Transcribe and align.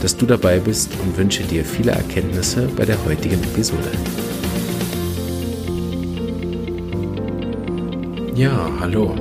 dass 0.00 0.16
du 0.16 0.26
dabei 0.26 0.58
bist 0.58 0.90
und 1.02 1.16
wünsche 1.16 1.42
dir 1.42 1.64
viele 1.64 1.92
Erkenntnisse 1.92 2.68
bei 2.76 2.84
der 2.84 3.02
heutigen 3.04 3.42
Episode. 3.42 3.90
Ja, 8.34 8.70
hallo. 8.80 9.14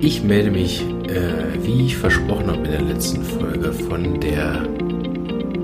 Ich 0.00 0.22
melde 0.22 0.50
mich, 0.50 0.82
äh, 1.08 1.62
wie 1.62 1.86
ich 1.86 1.96
versprochen 1.96 2.46
habe 2.46 2.64
in 2.64 2.72
der 2.72 2.82
letzten 2.82 3.22
Folge, 3.22 3.72
von 3.72 4.18
der 4.20 4.66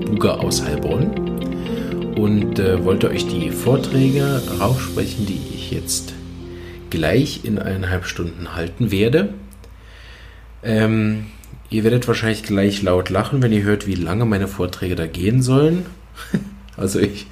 Buga 0.05 0.33
aus 0.33 0.63
Heilbronn 0.63 2.15
und 2.15 2.59
äh, 2.59 2.83
wollte 2.83 3.09
euch 3.09 3.27
die 3.27 3.49
Vorträge 3.49 4.41
raufsprechen, 4.59 5.25
die 5.25 5.41
ich 5.53 5.71
jetzt 5.71 6.13
gleich 6.89 7.41
in 7.43 7.57
eineinhalb 7.57 8.05
Stunden 8.05 8.55
halten 8.55 8.91
werde. 8.91 9.33
Ähm, 10.63 11.25
Ihr 11.71 11.83
werdet 11.83 12.07
wahrscheinlich 12.07 12.43
gleich 12.43 12.81
laut 12.81 13.09
lachen, 13.09 13.43
wenn 13.43 13.53
ihr 13.53 13.61
hört, 13.61 13.85
wie 13.85 13.95
lange 13.95 14.25
meine 14.25 14.47
Vorträge 14.47 14.95
da 14.95 15.05
gehen 15.05 15.43
sollen. 15.43 15.85
also 16.77 16.99
ich 16.99 17.27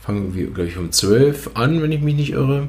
fange, 0.00 0.30
glaube 0.30 0.66
ich, 0.66 0.76
um 0.76 0.90
12 0.90 1.50
an, 1.54 1.80
wenn 1.82 1.92
ich 1.92 2.00
mich 2.00 2.16
nicht 2.16 2.32
irre. 2.32 2.68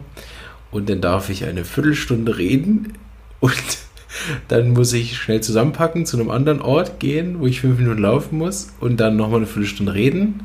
Und 0.70 0.90
dann 0.90 1.02
darf 1.02 1.30
ich 1.30 1.46
eine 1.46 1.66
Viertelstunde 1.66 2.38
reden 2.38 2.94
und 3.40 3.54
dann 4.48 4.72
muss 4.74 4.94
ich 4.94 5.18
schnell 5.18 5.42
zusammenpacken, 5.42 6.06
zu 6.06 6.20
einem 6.20 6.30
anderen 6.30 6.62
Ort 6.62 7.00
gehen, 7.00 7.40
wo 7.40 7.48
ich 7.48 7.62
fünf 7.62 7.80
Minuten 7.80 8.02
laufen 8.02 8.38
muss 8.38 8.74
und 8.80 9.00
dann 9.00 9.16
nochmal 9.16 9.38
eine 9.38 9.48
Viertelstunde 9.48 9.96
reden. 9.96 10.42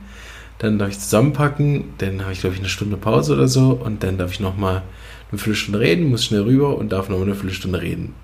Dann 0.58 0.78
darf 0.78 0.90
ich 0.90 1.00
zusammenpacken, 1.00 1.84
dann 1.98 2.22
habe 2.22 2.32
ich, 2.32 2.40
glaube 2.40 2.54
ich, 2.54 2.60
eine 2.60 2.68
Stunde 2.68 2.96
Pause 2.96 3.34
oder 3.34 3.48
so 3.48 3.72
und 3.72 4.02
dann 4.04 4.16
darf 4.16 4.32
ich 4.32 4.40
nochmal 4.40 4.82
eine 5.30 5.38
Viertelstunde 5.38 5.80
reden, 5.80 6.08
muss 6.08 6.24
schnell 6.24 6.42
rüber 6.42 6.78
und 6.78 6.92
darf 6.92 7.08
nochmal 7.08 7.26
eine 7.26 7.34
Viertelstunde 7.34 7.82
reden. 7.82 8.14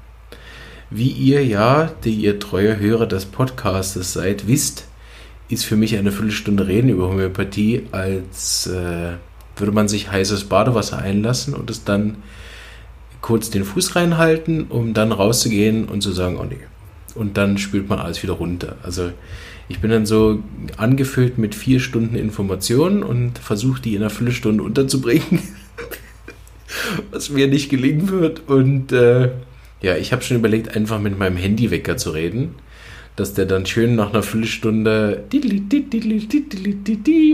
Wie 0.90 1.10
ihr 1.10 1.44
ja, 1.44 1.92
die 2.04 2.14
ihr 2.14 2.38
treue 2.38 2.78
Hörer 2.78 3.06
des 3.06 3.26
Podcastes 3.26 4.14
seid, 4.14 4.48
wisst, 4.48 4.86
ist 5.50 5.66
für 5.66 5.76
mich 5.76 5.96
eine 5.96 6.12
Viertelstunde 6.12 6.66
Reden 6.66 6.88
über 6.88 7.08
Homöopathie, 7.08 7.86
als 7.92 8.66
äh, 8.68 9.12
würde 9.56 9.72
man 9.72 9.88
sich 9.88 10.10
heißes 10.10 10.44
Badewasser 10.44 10.98
einlassen 10.98 11.52
und 11.54 11.68
es 11.68 11.84
dann 11.84 12.16
kurz 13.20 13.50
den 13.50 13.64
Fuß 13.64 13.96
reinhalten, 13.96 14.66
um 14.68 14.94
dann 14.94 15.12
rauszugehen 15.12 15.86
und 15.86 16.02
zu 16.02 16.12
sagen, 16.12 16.38
oh 16.38 16.44
nee. 16.44 16.56
Und 17.14 17.36
dann 17.36 17.58
spült 17.58 17.88
man 17.88 17.98
alles 17.98 18.22
wieder 18.22 18.34
runter. 18.34 18.76
Also 18.82 19.10
ich 19.68 19.80
bin 19.80 19.90
dann 19.90 20.06
so 20.06 20.42
angefüllt 20.78 21.36
mit 21.36 21.54
vier 21.54 21.80
Stunden 21.80 22.14
Informationen 22.14 23.02
und 23.02 23.38
versuche 23.38 23.82
die 23.82 23.94
in 23.94 24.02
einer 24.02 24.10
Viertelstunde 24.10 24.62
unterzubringen, 24.62 25.40
was 27.10 27.28
mir 27.28 27.48
nicht 27.48 27.68
gelingen 27.68 28.08
wird. 28.08 28.48
Und 28.48 28.92
äh, 28.92 29.30
ja, 29.80 29.96
ich 29.96 30.12
habe 30.12 30.22
schon 30.22 30.36
überlegt, 30.36 30.74
einfach 30.76 30.98
mit 30.98 31.18
meinem 31.18 31.36
Handywecker 31.36 31.96
zu 31.96 32.10
reden, 32.10 32.54
dass 33.16 33.34
der 33.34 33.46
dann 33.46 33.66
schön 33.66 33.96
nach 33.96 34.10
einer 34.10 34.22
Viertelstunde 34.22 35.24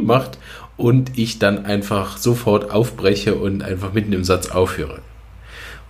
macht 0.03 0.39
und 0.77 1.19
ich 1.19 1.39
dann 1.39 1.65
einfach 1.65 2.17
sofort 2.17 2.71
aufbreche 2.71 3.35
und 3.35 3.63
einfach 3.63 3.93
mitten 3.93 4.13
im 4.13 4.25
Satz 4.25 4.51
aufhöre. 4.51 5.01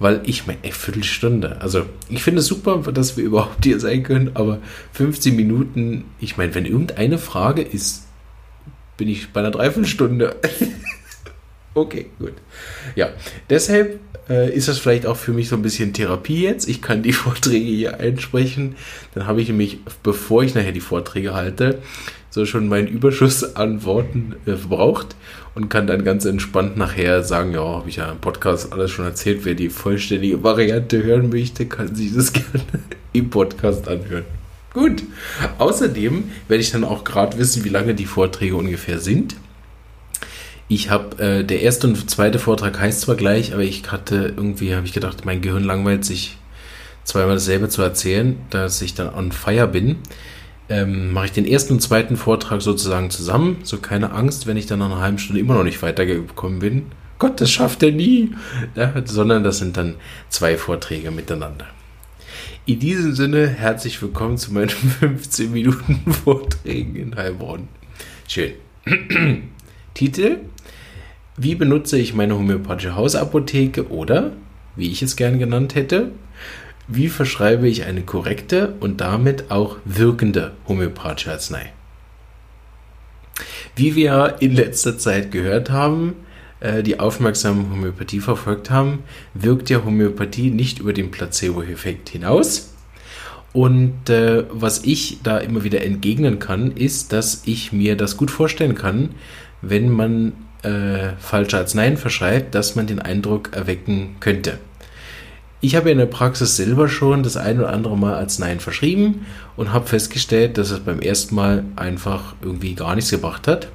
Weil 0.01 0.21
ich 0.25 0.47
meine, 0.47 0.59
Viertelstunde. 0.63 1.61
Also, 1.61 1.87
ich 2.09 2.23
finde 2.23 2.41
es 2.41 2.47
super, 2.47 2.79
dass 2.93 3.17
wir 3.17 3.25
überhaupt 3.25 3.65
hier 3.65 3.79
sein 3.79 4.03
können, 4.03 4.33
aber 4.35 4.59
15 4.93 5.37
Minuten, 5.37 6.05
ich 6.19 6.37
meine, 6.37 6.55
wenn 6.55 6.67
irgendeine 6.67 7.19
Frage 7.19 7.63
ist, 7.63 8.07
bin 8.97 9.09
ich 9.09 9.33
bei 9.33 9.41
einer 9.41 9.53
Dreiviertelstunde. 9.53 10.37
okay, 11.75 12.07
gut. 12.19 12.35
Ja, 12.97 13.11
deshalb 13.51 14.01
äh, 14.29 14.55
ist 14.55 14.69
das 14.69 14.79
vielleicht 14.79 15.07
auch 15.07 15.17
für 15.17 15.33
mich 15.33 15.49
so 15.49 15.57
ein 15.57 15.63
bisschen 15.63 15.93
Therapie 15.93 16.43
jetzt. 16.43 16.69
Ich 16.69 16.81
kann 16.81 17.03
die 17.03 17.13
Vorträge 17.25 17.65
hier 17.65 18.01
einsprechen. 18.01 18.77
Dann 19.15 19.27
habe 19.27 19.43
ich 19.43 19.49
nämlich, 19.49 19.79
bevor 20.03 20.43
ich 20.43 20.55
nachher 20.55 20.73
die 20.73 20.81
Vorträge 20.81 21.35
halte, 21.35 21.81
so 22.31 22.47
schon 22.47 22.69
meinen 22.69 22.89
Überschuss 22.89 23.55
an 23.57 23.85
Worten 23.85 24.35
äh, 24.47 24.57
verbraucht 24.57 25.15
und 25.55 25.69
kann 25.69 25.87
dann 25.87 26.05
ganz 26.05 26.25
entspannt 26.25 26.77
nachher 26.77 27.23
sagen, 27.23 27.53
ja, 27.53 27.63
habe 27.63 27.89
ich 27.89 27.97
ja 27.97 28.11
im 28.11 28.19
Podcast 28.19 28.73
alles 28.73 28.91
schon 28.91 29.05
erzählt. 29.05 29.45
Wer 29.45 29.55
die 29.55 29.69
vollständige 29.69 30.43
Variante 30.43 31.03
hören 31.03 31.29
möchte, 31.29 31.67
kann 31.67 31.95
sich 31.95 32.13
das 32.15 32.33
gerne 32.33 32.65
im 33.13 33.31
Podcast 33.31 33.87
anhören. 33.87 34.25
Gut. 34.73 35.05
Außerdem 35.59 36.25
werde 36.49 36.61
ich 36.61 36.73
dann 36.73 36.83
auch 36.83 37.05
gerade 37.05 37.39
wissen, 37.39 37.65
wie 37.65 37.69
lange 37.69 37.95
die 37.95 38.07
Vorträge 38.07 38.57
ungefähr 38.57 38.99
sind. 38.99 39.37
Ich 40.69 40.91
habe, 40.91 41.19
äh, 41.23 41.45
der 41.45 41.61
erste 41.61 41.87
und 41.87 42.11
zweite 42.11 42.39
Vortrag 42.39 42.79
heißt 42.79 43.03
zwar 43.03 43.17
gleich, 43.17 43.53
aber 43.53 43.63
ich 43.63 43.91
hatte 43.91 44.33
irgendwie, 44.37 44.75
habe 44.75 44.87
ich 44.87 44.93
gedacht, 44.93 45.25
mein 45.25 45.43
Gehirn 45.43 45.65
langweilt 45.65 46.05
sich 46.05 46.39
zweimal 47.05 47.35
dasselbe 47.35 47.69
zu 47.69 47.83
erzählen, 47.83 48.37
dass 48.51 48.81
ich 48.81 48.95
dann 48.95 49.15
on 49.15 49.31
fire 49.31 49.69
bin. 49.69 49.97
Ähm, 50.71 51.13
mache 51.13 51.27
ich 51.27 51.33
den 51.33 51.47
ersten 51.47 51.75
und 51.75 51.81
zweiten 51.81 52.17
Vortrag 52.17 52.63
sozusagen 52.63 53.11
zusammen. 53.11 53.59
So 53.63 53.77
keine 53.77 54.13
Angst, 54.13 54.47
wenn 54.47 54.57
ich 54.57 54.65
dann 54.65 54.79
nach 54.79 54.87
einer 54.87 55.01
halben 55.01 55.19
Stunde 55.19 55.41
immer 55.41 55.55
noch 55.55 55.65
nicht 55.65 55.83
weitergekommen 55.83 56.61
bin. 56.61 56.87
Gott, 57.19 57.41
das 57.43 57.51
schafft 57.51 57.83
er 57.83 57.93
nie. 57.93 58.31
Ja, 58.75 58.95
sondern 59.05 59.45
das 59.45 59.59
sind 59.59 59.77
dann 59.77 59.97
zwei 60.31 60.57
Vorträge 60.57 61.11
miteinander. 61.11 61.67
In 62.65 62.79
diesem 62.79 63.15
Sinne, 63.15 63.47
herzlich 63.47 64.01
willkommen 64.01 64.39
zu 64.39 64.55
meinen 64.55 64.69
15 65.01 65.53
Minuten 65.53 66.11
Vorträgen 66.25 66.97
in 66.97 67.15
Heilbronn. 67.15 67.69
Schön. 68.27 68.53
Titel 69.95 70.39
wie 71.37 71.55
benutze 71.55 71.99
ich 71.99 72.15
meine 72.15 72.37
homöopathische 72.37 72.95
Hausapotheke 72.95 73.91
oder, 73.91 74.33
wie 74.77 74.91
ich 74.91 75.03
es 75.03 75.17
gern 75.17 75.39
genannt 75.39 75.75
hätte, 75.75 76.13
wie 76.87 77.09
verschreibe 77.09 77.67
ich 77.67 77.85
eine 77.85 78.03
korrekte 78.03 78.75
und 78.81 79.01
damit 79.01 79.51
auch 79.51 79.79
wirkende 79.85 80.53
homöopathische 80.69 81.33
Arznei? 81.33 81.73
Wie 83.75 83.97
wir 83.97 84.37
in 84.41 84.55
letzter 84.55 84.99
Zeit 84.99 85.33
gehört 85.33 85.71
haben, 85.71 86.15
äh, 86.61 86.83
die 86.83 87.01
aufmerksam 87.01 87.71
Homöopathie 87.71 88.21
verfolgt 88.21 88.71
haben, 88.71 89.01
wirkt 89.33 89.71
ja 89.71 89.85
Homöopathie 89.85 90.51
nicht 90.51 90.79
über 90.79 90.93
den 90.93 91.11
Placebo-Effekt 91.11 92.11
hinaus. 92.11 92.75
Und 93.53 94.11
äh, 94.11 94.45
was 94.51 94.85
ich 94.85 95.21
da 95.23 95.39
immer 95.39 95.65
wieder 95.65 95.83
entgegnen 95.83 96.39
kann, 96.39 96.73
ist, 96.73 97.13
dass 97.13 97.43
ich 97.47 97.73
mir 97.73 97.97
das 97.97 98.17
gut 98.17 98.31
vorstellen 98.31 98.75
kann, 98.75 99.11
wenn 99.63 99.91
man 99.91 100.33
äh, 100.65 101.17
falsche 101.19 101.59
Arzneien 101.59 101.97
verschreibt, 101.97 102.55
dass 102.55 102.75
man 102.75 102.87
den 102.87 103.01
Eindruck 103.01 103.51
erwecken 103.53 104.17
könnte. 104.21 104.59
Ich 105.61 105.77
habe 105.77 105.91
in 105.91 105.97
der 105.99 106.07
Praxis 106.07 106.57
selber 106.57 106.89
schon 106.89 107.23
das 107.23 107.39
ein 107.39 107.59
oder 107.59 107.73
andere 107.73 107.97
Mal 107.97 108.15
Arzneien 108.15 108.61
verschrieben 108.61 109.25
und 109.57 109.73
habe 109.73 109.87
festgestellt, 109.87 110.59
dass 110.59 110.71
es 110.71 110.81
beim 110.81 111.01
ersten 111.01 111.35
Mal 111.35 111.65
einfach 111.77 112.35
irgendwie 112.43 112.75
gar 112.75 112.95
nichts 112.95 113.11
gebracht 113.11 113.49
hat. 113.49 113.69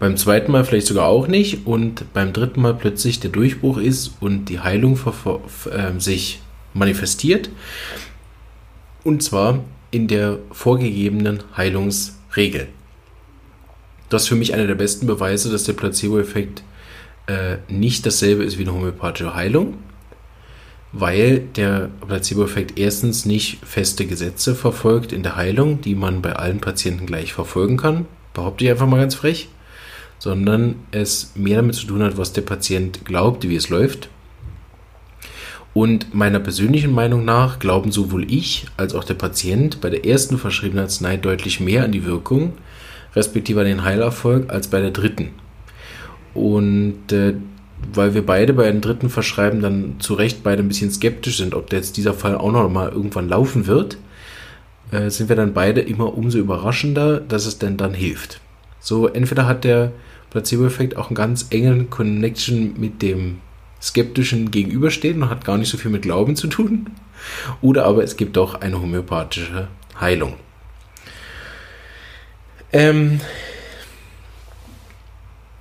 Beim 0.00 0.16
zweiten 0.16 0.50
Mal 0.50 0.64
vielleicht 0.64 0.88
sogar 0.88 1.06
auch 1.06 1.28
nicht 1.28 1.66
und 1.68 2.12
beim 2.12 2.32
dritten 2.32 2.62
Mal 2.62 2.74
plötzlich 2.74 3.20
der 3.20 3.30
Durchbruch 3.30 3.78
ist 3.78 4.16
und 4.18 4.46
die 4.46 4.58
Heilung 4.58 4.98
äh, 4.98 6.00
sich 6.00 6.40
manifestiert. 6.74 7.50
Und 9.04 9.22
zwar 9.22 9.60
in 9.92 10.08
der 10.08 10.40
vorgegebenen 10.50 11.44
Heilungsregel. 11.56 12.66
Das 14.12 14.24
ist 14.24 14.28
für 14.28 14.34
mich 14.34 14.52
einer 14.52 14.66
der 14.66 14.74
besten 14.74 15.06
Beweise, 15.06 15.50
dass 15.50 15.64
der 15.64 15.72
Placebo-Effekt 15.72 16.62
äh, 17.28 17.56
nicht 17.68 18.04
dasselbe 18.04 18.44
ist 18.44 18.58
wie 18.58 18.62
eine 18.62 18.74
homöopathische 18.74 19.34
Heilung, 19.34 19.78
weil 20.92 21.38
der 21.56 21.88
Placebo-Effekt 22.06 22.78
erstens 22.78 23.24
nicht 23.24 23.64
feste 23.64 24.04
Gesetze 24.04 24.54
verfolgt 24.54 25.12
in 25.12 25.22
der 25.22 25.36
Heilung, 25.36 25.80
die 25.80 25.94
man 25.94 26.20
bei 26.20 26.34
allen 26.34 26.60
Patienten 26.60 27.06
gleich 27.06 27.32
verfolgen 27.32 27.78
kann, 27.78 28.04
behaupte 28.34 28.64
ich 28.64 28.70
einfach 28.70 28.86
mal 28.86 28.98
ganz 28.98 29.14
frech, 29.14 29.48
sondern 30.18 30.74
es 30.90 31.32
mehr 31.34 31.56
damit 31.56 31.76
zu 31.76 31.86
tun 31.86 32.02
hat, 32.02 32.18
was 32.18 32.34
der 32.34 32.42
Patient 32.42 33.06
glaubt, 33.06 33.48
wie 33.48 33.56
es 33.56 33.70
läuft. 33.70 34.10
Und 35.72 36.14
meiner 36.14 36.38
persönlichen 36.38 36.92
Meinung 36.92 37.24
nach 37.24 37.58
glauben 37.60 37.92
sowohl 37.92 38.30
ich 38.30 38.66
als 38.76 38.94
auch 38.94 39.04
der 39.04 39.14
Patient 39.14 39.80
bei 39.80 39.88
der 39.88 40.04
ersten 40.04 40.36
verschriebenen 40.36 40.84
Arznei 40.84 41.16
deutlich 41.16 41.60
mehr 41.60 41.84
an 41.84 41.92
die 41.92 42.04
Wirkung 42.04 42.52
respektive 43.14 43.60
an 43.60 43.66
den 43.66 43.84
Heilerfolg, 43.84 44.52
als 44.52 44.68
bei 44.68 44.80
der 44.80 44.90
dritten. 44.90 45.30
Und 46.34 47.12
äh, 47.12 47.34
weil 47.92 48.14
wir 48.14 48.24
beide 48.24 48.52
bei 48.52 48.70
den 48.70 48.80
dritten 48.80 49.10
Verschreiben 49.10 49.60
dann 49.60 49.96
zu 49.98 50.14
Recht 50.14 50.42
beide 50.42 50.62
ein 50.62 50.68
bisschen 50.68 50.90
skeptisch 50.90 51.38
sind, 51.38 51.54
ob 51.54 51.72
jetzt 51.72 51.96
dieser 51.96 52.14
Fall 52.14 52.36
auch 52.36 52.52
noch 52.52 52.68
mal 52.70 52.90
irgendwann 52.90 53.28
laufen 53.28 53.66
wird, 53.66 53.98
äh, 54.92 55.10
sind 55.10 55.28
wir 55.28 55.36
dann 55.36 55.52
beide 55.52 55.80
immer 55.80 56.16
umso 56.16 56.38
überraschender, 56.38 57.20
dass 57.20 57.46
es 57.46 57.58
denn 57.58 57.76
dann 57.76 57.94
hilft. 57.94 58.40
So, 58.78 59.08
entweder 59.08 59.46
hat 59.46 59.64
der 59.64 59.92
Placebo-Effekt 60.30 60.96
auch 60.96 61.08
einen 61.08 61.16
ganz 61.16 61.46
engen 61.50 61.90
Connection 61.90 62.74
mit 62.78 63.02
dem 63.02 63.38
skeptischen 63.80 64.50
Gegenüberstehen 64.50 65.22
und 65.22 65.30
hat 65.30 65.44
gar 65.44 65.58
nicht 65.58 65.68
so 65.68 65.76
viel 65.76 65.90
mit 65.90 66.02
Glauben 66.02 66.36
zu 66.36 66.46
tun. 66.46 66.90
Oder 67.60 67.84
aber 67.84 68.02
es 68.02 68.16
gibt 68.16 68.36
doch 68.36 68.60
eine 68.60 68.80
homöopathische 68.80 69.68
Heilung. 70.00 70.34
Ähm, 72.72 73.20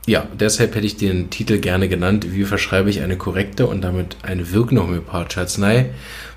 ja, 0.08 0.28
deshalb 0.34 0.74
hätte 0.76 0.86
ich 0.86 0.98
den 0.98 1.30
Titel 1.30 1.60
gerne 1.60 1.88
genannt, 1.88 2.34
wie 2.34 2.44
verschreibe 2.44 2.90
ich 2.90 3.02
eine 3.02 3.18
korrekte 3.18 3.68
und 3.68 3.82
damit 3.82 4.18
eine 4.24 4.52
wirkende 4.52 4.84
homöopathische 4.84 5.42
Arznei, 5.42 5.90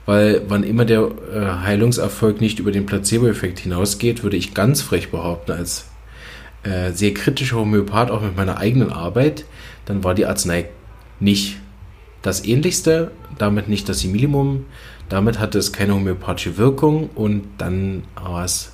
weil 0.04 0.42
wann 0.48 0.64
immer 0.64 0.84
der 0.84 1.10
äh, 1.32 1.46
Heilungserfolg 1.64 2.42
nicht 2.42 2.58
über 2.58 2.72
den 2.72 2.84
Placebo-Effekt 2.84 3.60
hinausgeht, 3.60 4.22
würde 4.22 4.36
ich 4.36 4.52
ganz 4.52 4.82
frech 4.82 5.10
behaupten, 5.10 5.52
als 5.52 5.86
äh, 6.62 6.92
sehr 6.92 7.14
kritischer 7.14 7.56
Homöopath, 7.56 8.10
auch 8.10 8.20
mit 8.20 8.36
meiner 8.36 8.58
eigenen 8.58 8.92
Arbeit, 8.92 9.46
dann 9.86 10.04
war 10.04 10.14
die 10.14 10.26
Arznei 10.26 10.68
nicht 11.18 11.56
das 12.20 12.44
ähnlichste, 12.44 13.12
damit 13.38 13.68
nicht 13.68 13.88
das 13.88 14.04
Minimum, 14.04 14.66
damit 15.08 15.38
hatte 15.38 15.58
es 15.58 15.72
keine 15.72 15.94
homöopathische 15.94 16.58
Wirkung 16.58 17.08
und 17.14 17.44
dann 17.56 18.04
war 18.14 18.44
es 18.44 18.73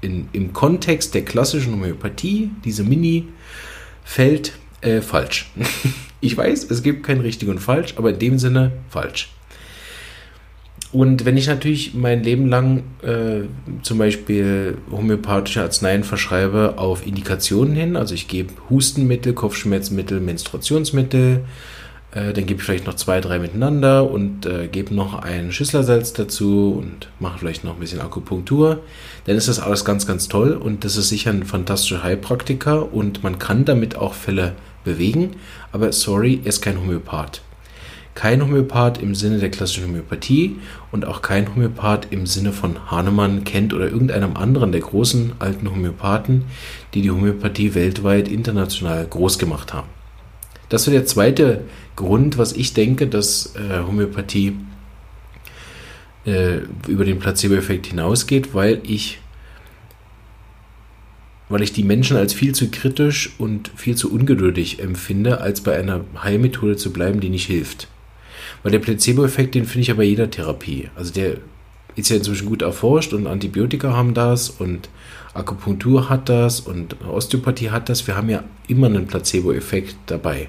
in, 0.00 0.28
im 0.32 0.52
Kontext 0.52 1.14
der 1.14 1.24
klassischen 1.24 1.72
Homöopathie, 1.72 2.50
diese 2.64 2.84
Mini- 2.84 3.28
fällt 4.08 4.52
äh, 4.80 5.02
falsch. 5.02 5.50
ich 6.22 6.34
weiß, 6.34 6.70
es 6.70 6.82
gibt 6.82 7.04
kein 7.04 7.20
richtig 7.20 7.48
und 7.50 7.58
falsch, 7.58 7.94
aber 7.96 8.10
in 8.10 8.18
dem 8.18 8.38
Sinne 8.38 8.72
falsch. 8.88 9.28
Und 10.90 11.26
wenn 11.26 11.36
ich 11.36 11.46
natürlich 11.46 11.92
mein 11.92 12.22
Leben 12.24 12.48
lang 12.48 12.84
äh, 13.02 13.42
zum 13.82 13.98
Beispiel 13.98 14.78
homöopathische 14.90 15.60
Arzneien 15.60 16.04
verschreibe 16.04 16.78
auf 16.78 17.06
Indikationen 17.06 17.74
hin, 17.74 17.96
also 17.96 18.14
ich 18.14 18.28
gebe 18.28 18.54
Hustenmittel, 18.70 19.34
Kopfschmerzmittel, 19.34 20.20
Menstruationsmittel, 20.20 21.44
äh, 22.12 22.32
dann 22.32 22.46
gebe 22.46 22.60
ich 22.60 22.62
vielleicht 22.64 22.86
noch 22.86 22.94
zwei, 22.94 23.20
drei 23.20 23.38
miteinander 23.38 24.10
und 24.10 24.46
äh, 24.46 24.68
gebe 24.68 24.94
noch 24.94 25.14
ein 25.22 25.52
Schüsslersalz 25.52 26.14
dazu 26.14 26.74
und 26.78 27.08
mache 27.20 27.38
vielleicht 27.38 27.64
noch 27.64 27.74
ein 27.74 27.80
bisschen 27.80 28.00
Akupunktur. 28.00 28.80
Dann 29.26 29.36
ist 29.36 29.48
das 29.48 29.60
alles 29.60 29.84
ganz, 29.84 30.06
ganz 30.06 30.28
toll 30.28 30.52
und 30.52 30.84
das 30.84 30.96
ist 30.96 31.10
sicher 31.10 31.30
ein 31.30 31.44
fantastischer 31.44 32.02
Heilpraktiker 32.02 32.92
und 32.92 33.22
man 33.22 33.38
kann 33.38 33.64
damit 33.64 33.96
auch 33.96 34.14
Fälle 34.14 34.54
bewegen. 34.84 35.32
Aber 35.70 35.92
sorry, 35.92 36.40
er 36.42 36.48
ist 36.48 36.62
kein 36.62 36.80
Homöopath. 36.80 37.42
Kein 38.14 38.42
Homöopath 38.42 39.00
im 39.00 39.14
Sinne 39.14 39.38
der 39.38 39.50
klassischen 39.50 39.84
Homöopathie 39.84 40.56
und 40.90 41.04
auch 41.04 41.22
kein 41.22 41.54
Homöopath 41.54 42.08
im 42.10 42.26
Sinne 42.26 42.52
von 42.52 42.90
Hahnemann 42.90 43.44
kennt 43.44 43.74
oder 43.74 43.86
irgendeinem 43.86 44.36
anderen 44.36 44.72
der 44.72 44.80
großen 44.80 45.34
alten 45.38 45.70
Homöopathen, 45.70 46.46
die 46.94 47.02
die 47.02 47.10
Homöopathie 47.10 47.74
weltweit 47.74 48.28
international 48.28 49.06
groß 49.06 49.38
gemacht 49.38 49.74
haben. 49.74 49.97
Das 50.68 50.86
wäre 50.86 50.98
der 50.98 51.06
zweite 51.06 51.62
Grund, 51.96 52.38
was 52.38 52.52
ich 52.52 52.74
denke, 52.74 53.06
dass 53.06 53.54
äh, 53.56 53.80
Homöopathie 53.86 54.56
äh, 56.26 56.60
über 56.86 57.04
den 57.04 57.18
Placebo-Effekt 57.18 57.86
hinausgeht, 57.86 58.54
weil 58.54 58.80
ich, 58.82 59.18
weil 61.48 61.62
ich 61.62 61.72
die 61.72 61.84
Menschen 61.84 62.16
als 62.16 62.34
viel 62.34 62.54
zu 62.54 62.70
kritisch 62.70 63.34
und 63.38 63.70
viel 63.76 63.96
zu 63.96 64.12
ungeduldig 64.12 64.80
empfinde, 64.80 65.40
als 65.40 65.62
bei 65.62 65.76
einer 65.76 66.04
Heilmethode 66.22 66.76
zu 66.76 66.92
bleiben, 66.92 67.20
die 67.20 67.30
nicht 67.30 67.46
hilft. 67.46 67.88
Weil 68.62 68.72
der 68.72 68.80
Placebo-Effekt, 68.80 69.54
den 69.54 69.64
finde 69.64 69.82
ich 69.82 69.88
ja 69.88 69.94
bei 69.94 70.04
jeder 70.04 70.30
Therapie. 70.30 70.90
Also 70.96 71.12
der 71.12 71.38
ist 71.96 72.10
ja 72.10 72.16
inzwischen 72.16 72.46
gut 72.46 72.62
erforscht 72.62 73.12
und 73.14 73.26
Antibiotika 73.26 73.92
haben 73.92 74.12
das 74.14 74.50
und 74.50 74.90
Akupunktur 75.32 76.08
hat 76.10 76.28
das 76.28 76.60
und 76.60 76.96
Osteopathie 77.06 77.70
hat 77.70 77.88
das. 77.88 78.06
Wir 78.06 78.16
haben 78.16 78.28
ja 78.28 78.44
immer 78.66 78.86
einen 78.86 79.06
Placebo-Effekt 79.06 79.96
dabei 80.06 80.48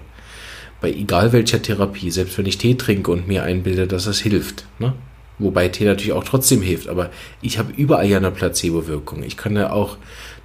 bei 0.81 0.91
egal 0.91 1.33
welcher 1.33 1.61
Therapie, 1.61 2.11
selbst 2.11 2.37
wenn 2.37 2.45
ich 2.45 2.57
Tee 2.57 2.75
trinke 2.75 3.11
und 3.11 3.27
mir 3.27 3.43
einbilde, 3.43 3.87
dass 3.87 4.05
es 4.05 4.19
hilft. 4.19 4.65
Ne? 4.79 4.93
Wobei 5.37 5.69
Tee 5.69 5.85
natürlich 5.85 6.13
auch 6.13 6.23
trotzdem 6.23 6.61
hilft, 6.61 6.87
aber 6.89 7.09
ich 7.41 7.57
habe 7.57 7.71
überall 7.75 8.07
ja 8.07 8.17
eine 8.17 8.31
Placebo-Wirkung. 8.31 9.23
Ich 9.23 9.37
kann 9.37 9.55
ja 9.55 9.71
auch 9.71 9.97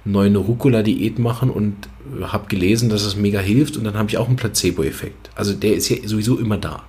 neu 0.05 0.25
eine 0.25 0.37
Rucola-Diät 0.37 1.19
machen 1.19 1.49
und 1.49 1.75
habe 2.21 2.47
gelesen, 2.47 2.89
dass 2.89 3.03
es 3.03 3.15
mega 3.15 3.39
hilft 3.39 3.75
und 3.75 3.83
dann 3.83 3.95
habe 3.95 4.09
ich 4.09 4.17
auch 4.17 4.27
einen 4.27 4.37
Placebo-Effekt. 4.37 5.29
Also 5.35 5.53
der 5.53 5.75
ist 5.75 5.89
ja 5.89 5.97
sowieso 6.05 6.37
immer 6.37 6.57
da. 6.57 6.83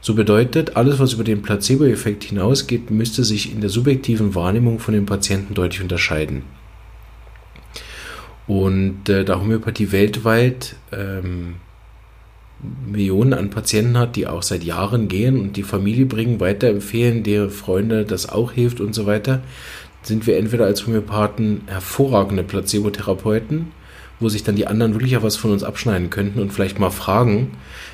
So 0.00 0.14
bedeutet, 0.14 0.76
alles, 0.76 0.98
was 0.98 1.14
über 1.14 1.24
den 1.24 1.42
Placebo-Effekt 1.42 2.24
hinausgeht, 2.24 2.90
müsste 2.90 3.24
sich 3.24 3.52
in 3.52 3.60
der 3.60 3.70
subjektiven 3.70 4.34
Wahrnehmung 4.34 4.78
von 4.78 4.94
den 4.94 5.04
Patienten 5.04 5.54
deutlich 5.54 5.82
unterscheiden. 5.82 6.42
Und 8.46 9.08
äh, 9.08 9.24
da 9.24 9.40
Homöopathie 9.40 9.90
weltweit 9.90 10.76
ähm, 10.92 11.56
Millionen 12.86 13.34
an 13.34 13.50
Patienten 13.50 13.98
hat, 13.98 14.16
die 14.16 14.26
auch 14.26 14.42
seit 14.42 14.64
Jahren 14.64 15.08
gehen 15.08 15.38
und 15.38 15.56
die 15.56 15.62
Familie 15.62 16.06
bringen, 16.06 16.40
weiterempfehlen, 16.40 17.22
der 17.22 17.50
Freunde 17.50 18.04
das 18.04 18.28
auch 18.28 18.52
hilft 18.52 18.80
und 18.80 18.94
so 18.94 19.06
weiter, 19.06 19.42
sind 20.02 20.26
wir 20.26 20.38
entweder 20.38 20.64
als 20.64 20.86
Homöopathen 20.86 21.62
hervorragende 21.66 22.44
Placebo-Therapeuten, 22.44 23.72
wo 24.20 24.28
sich 24.28 24.44
dann 24.44 24.56
die 24.56 24.66
anderen 24.66 24.94
wirklich 24.94 25.16
auch 25.16 25.22
was 25.22 25.36
von 25.36 25.52
uns 25.52 25.64
abschneiden 25.64 26.08
könnten 26.08 26.40
und 26.40 26.52
vielleicht 26.52 26.78
mal 26.78 26.90
fragen, 26.90 27.50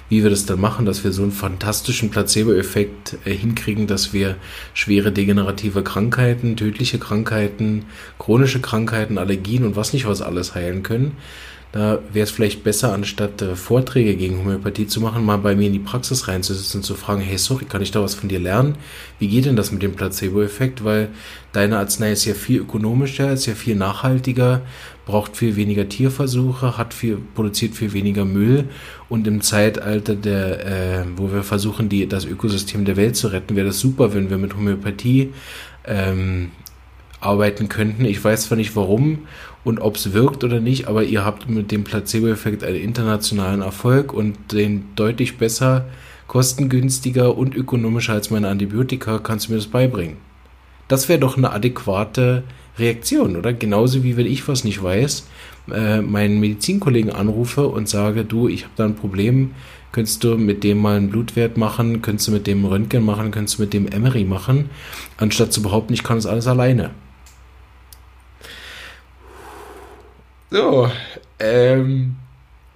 wie 0.08 0.22
wir 0.22 0.30
das 0.30 0.46
dann 0.46 0.60
machen, 0.60 0.86
dass 0.86 1.02
wir 1.02 1.10
so 1.10 1.22
einen 1.22 1.32
fantastischen 1.32 2.10
Placebo-Effekt 2.10 3.16
äh, 3.24 3.34
hinkriegen, 3.34 3.86
dass 3.86 4.12
wir 4.12 4.36
schwere 4.74 5.10
degenerative 5.10 5.82
Krankheiten, 5.82 6.56
tödliche 6.56 6.98
Krankheiten, 6.98 7.86
chronische 8.18 8.60
Krankheiten, 8.60 9.18
Allergien 9.18 9.64
und 9.64 9.74
was 9.74 9.92
nicht 9.92 10.06
was 10.06 10.22
alles 10.22 10.54
heilen 10.54 10.82
können 10.84 11.16
da 11.72 12.00
wäre 12.12 12.24
es 12.24 12.30
vielleicht 12.30 12.64
besser, 12.64 12.92
anstatt 12.92 13.40
äh, 13.40 13.56
Vorträge 13.56 14.14
gegen 14.14 14.38
Homöopathie 14.38 14.86
zu 14.86 15.00
machen, 15.00 15.24
mal 15.24 15.38
bei 15.38 15.56
mir 15.56 15.68
in 15.68 15.72
die 15.72 15.78
Praxis 15.78 16.28
reinzusitzen 16.28 16.80
und 16.80 16.84
zu 16.84 16.94
fragen, 16.94 17.22
hey, 17.22 17.38
sorry, 17.38 17.64
kann 17.64 17.80
ich 17.80 17.90
da 17.90 18.02
was 18.02 18.14
von 18.14 18.28
dir 18.28 18.38
lernen? 18.38 18.76
Wie 19.18 19.28
geht 19.28 19.46
denn 19.46 19.56
das 19.56 19.72
mit 19.72 19.82
dem 19.82 19.94
Placebo-Effekt? 19.94 20.84
Weil 20.84 21.08
deine 21.52 21.78
Arznei 21.78 22.12
ist 22.12 22.26
ja 22.26 22.34
viel 22.34 22.60
ökonomischer, 22.60 23.32
ist 23.32 23.46
ja 23.46 23.54
viel 23.54 23.74
nachhaltiger, 23.74 24.60
braucht 25.06 25.34
viel 25.34 25.56
weniger 25.56 25.88
Tierversuche, 25.88 26.76
hat 26.76 26.92
viel, 26.92 27.18
produziert 27.34 27.74
viel 27.74 27.94
weniger 27.94 28.26
Müll 28.26 28.68
und 29.08 29.26
im 29.26 29.40
Zeitalter 29.40 30.14
der, 30.14 30.66
äh, 30.66 31.04
wo 31.16 31.32
wir 31.32 31.42
versuchen, 31.42 31.88
die, 31.88 32.06
das 32.06 32.26
Ökosystem 32.26 32.84
der 32.84 32.96
Welt 32.98 33.16
zu 33.16 33.28
retten, 33.28 33.56
wäre 33.56 33.68
das 33.68 33.80
super, 33.80 34.12
wenn 34.12 34.28
wir 34.28 34.36
mit 34.36 34.54
Homöopathie 34.54 35.32
ähm, 35.86 36.50
arbeiten 37.22 37.68
könnten. 37.68 38.04
Ich 38.04 38.22
weiß 38.22 38.48
zwar 38.48 38.58
nicht 38.58 38.76
warum 38.76 39.20
und 39.64 39.80
ob 39.80 39.96
es 39.96 40.12
wirkt 40.12 40.44
oder 40.44 40.60
nicht, 40.60 40.88
aber 40.88 41.04
ihr 41.04 41.24
habt 41.24 41.48
mit 41.48 41.70
dem 41.70 41.84
Placebo-Effekt 41.84 42.64
einen 42.64 42.80
internationalen 42.80 43.62
Erfolg 43.62 44.12
und 44.12 44.52
den 44.52 44.84
deutlich 44.96 45.38
besser, 45.38 45.86
kostengünstiger 46.26 47.36
und 47.36 47.54
ökonomischer 47.54 48.14
als 48.14 48.30
meine 48.30 48.48
Antibiotika. 48.48 49.18
Kannst 49.18 49.46
du 49.48 49.52
mir 49.52 49.58
das 49.58 49.66
beibringen? 49.66 50.16
Das 50.88 51.08
wäre 51.08 51.20
doch 51.20 51.36
eine 51.36 51.52
adäquate 51.52 52.42
Reaktion, 52.78 53.36
oder? 53.36 53.52
Genauso 53.52 54.02
wie 54.02 54.16
wenn 54.16 54.26
ich 54.26 54.48
was 54.48 54.64
nicht 54.64 54.82
weiß, 54.82 55.26
äh, 55.70 56.00
meinen 56.00 56.40
Medizinkollegen 56.40 57.12
anrufe 57.12 57.68
und 57.68 57.88
sage, 57.88 58.24
du, 58.24 58.48
ich 58.48 58.64
habe 58.64 58.72
da 58.76 58.84
ein 58.84 58.96
Problem, 58.96 59.50
könntest 59.92 60.24
du 60.24 60.36
mit 60.36 60.64
dem 60.64 60.78
mal 60.78 60.96
einen 60.96 61.10
Blutwert 61.10 61.56
machen, 61.56 62.02
könntest 62.02 62.28
du 62.28 62.32
mit 62.32 62.46
dem 62.46 62.64
Röntgen 62.64 63.04
machen, 63.04 63.30
könntest 63.30 63.58
du 63.58 63.62
mit 63.62 63.74
dem 63.74 63.86
Emery 63.86 64.24
machen, 64.24 64.70
anstatt 65.18 65.52
zu 65.52 65.62
behaupten, 65.62 65.92
ich 65.92 66.02
kann 66.02 66.16
das 66.16 66.26
alles 66.26 66.46
alleine. 66.46 66.90
So, 70.52 70.90
ähm, 71.38 72.16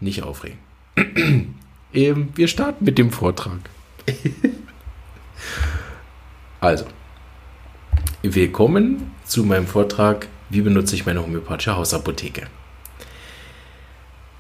nicht 0.01 0.23
aufregen. 0.23 0.57
ähm, 1.93 2.29
wir 2.35 2.49
starten 2.49 2.87
mit 2.87 2.97
dem 2.97 3.11
Vortrag. 3.11 3.59
also, 6.61 6.87
willkommen 8.23 9.11
zu 9.27 9.45
meinem 9.45 9.67
Vortrag, 9.67 10.27
wie 10.49 10.63
benutze 10.63 10.95
ich 10.95 11.05
meine 11.05 11.23
homöopathische 11.23 11.77
Hausapotheke. 11.77 12.47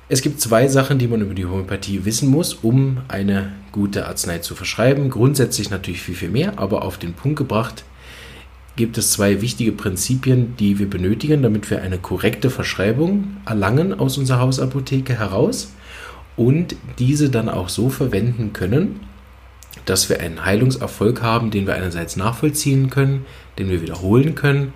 Es 0.08 0.22
gibt 0.22 0.40
zwei 0.40 0.66
Sachen, 0.68 0.98
die 0.98 1.06
man 1.06 1.20
über 1.20 1.34
die 1.34 1.44
Homöopathie 1.44 2.06
wissen 2.06 2.30
muss, 2.30 2.54
um 2.54 3.02
eine 3.08 3.52
gute 3.70 4.06
Arznei 4.06 4.38
zu 4.38 4.54
verschreiben. 4.54 5.10
Grundsätzlich 5.10 5.68
natürlich 5.68 6.00
viel, 6.00 6.14
viel 6.14 6.30
mehr, 6.30 6.58
aber 6.58 6.80
auf 6.80 6.96
den 6.96 7.12
Punkt 7.12 7.36
gebracht 7.36 7.84
gibt 8.76 8.98
es 8.98 9.12
zwei 9.12 9.40
wichtige 9.40 9.72
Prinzipien, 9.72 10.54
die 10.58 10.78
wir 10.78 10.88
benötigen, 10.88 11.42
damit 11.42 11.70
wir 11.70 11.82
eine 11.82 11.98
korrekte 11.98 12.50
Verschreibung 12.50 13.38
erlangen 13.46 13.98
aus 13.98 14.18
unserer 14.18 14.40
Hausapotheke 14.40 15.18
heraus 15.18 15.72
und 16.36 16.76
diese 16.98 17.30
dann 17.30 17.48
auch 17.48 17.70
so 17.70 17.88
verwenden 17.88 18.52
können, 18.52 19.00
dass 19.86 20.08
wir 20.08 20.20
einen 20.20 20.44
Heilungserfolg 20.44 21.22
haben, 21.22 21.50
den 21.50 21.66
wir 21.66 21.74
einerseits 21.74 22.16
nachvollziehen 22.16 22.90
können, 22.90 23.24
den 23.58 23.70
wir 23.70 23.80
wiederholen 23.80 24.34
können 24.34 24.72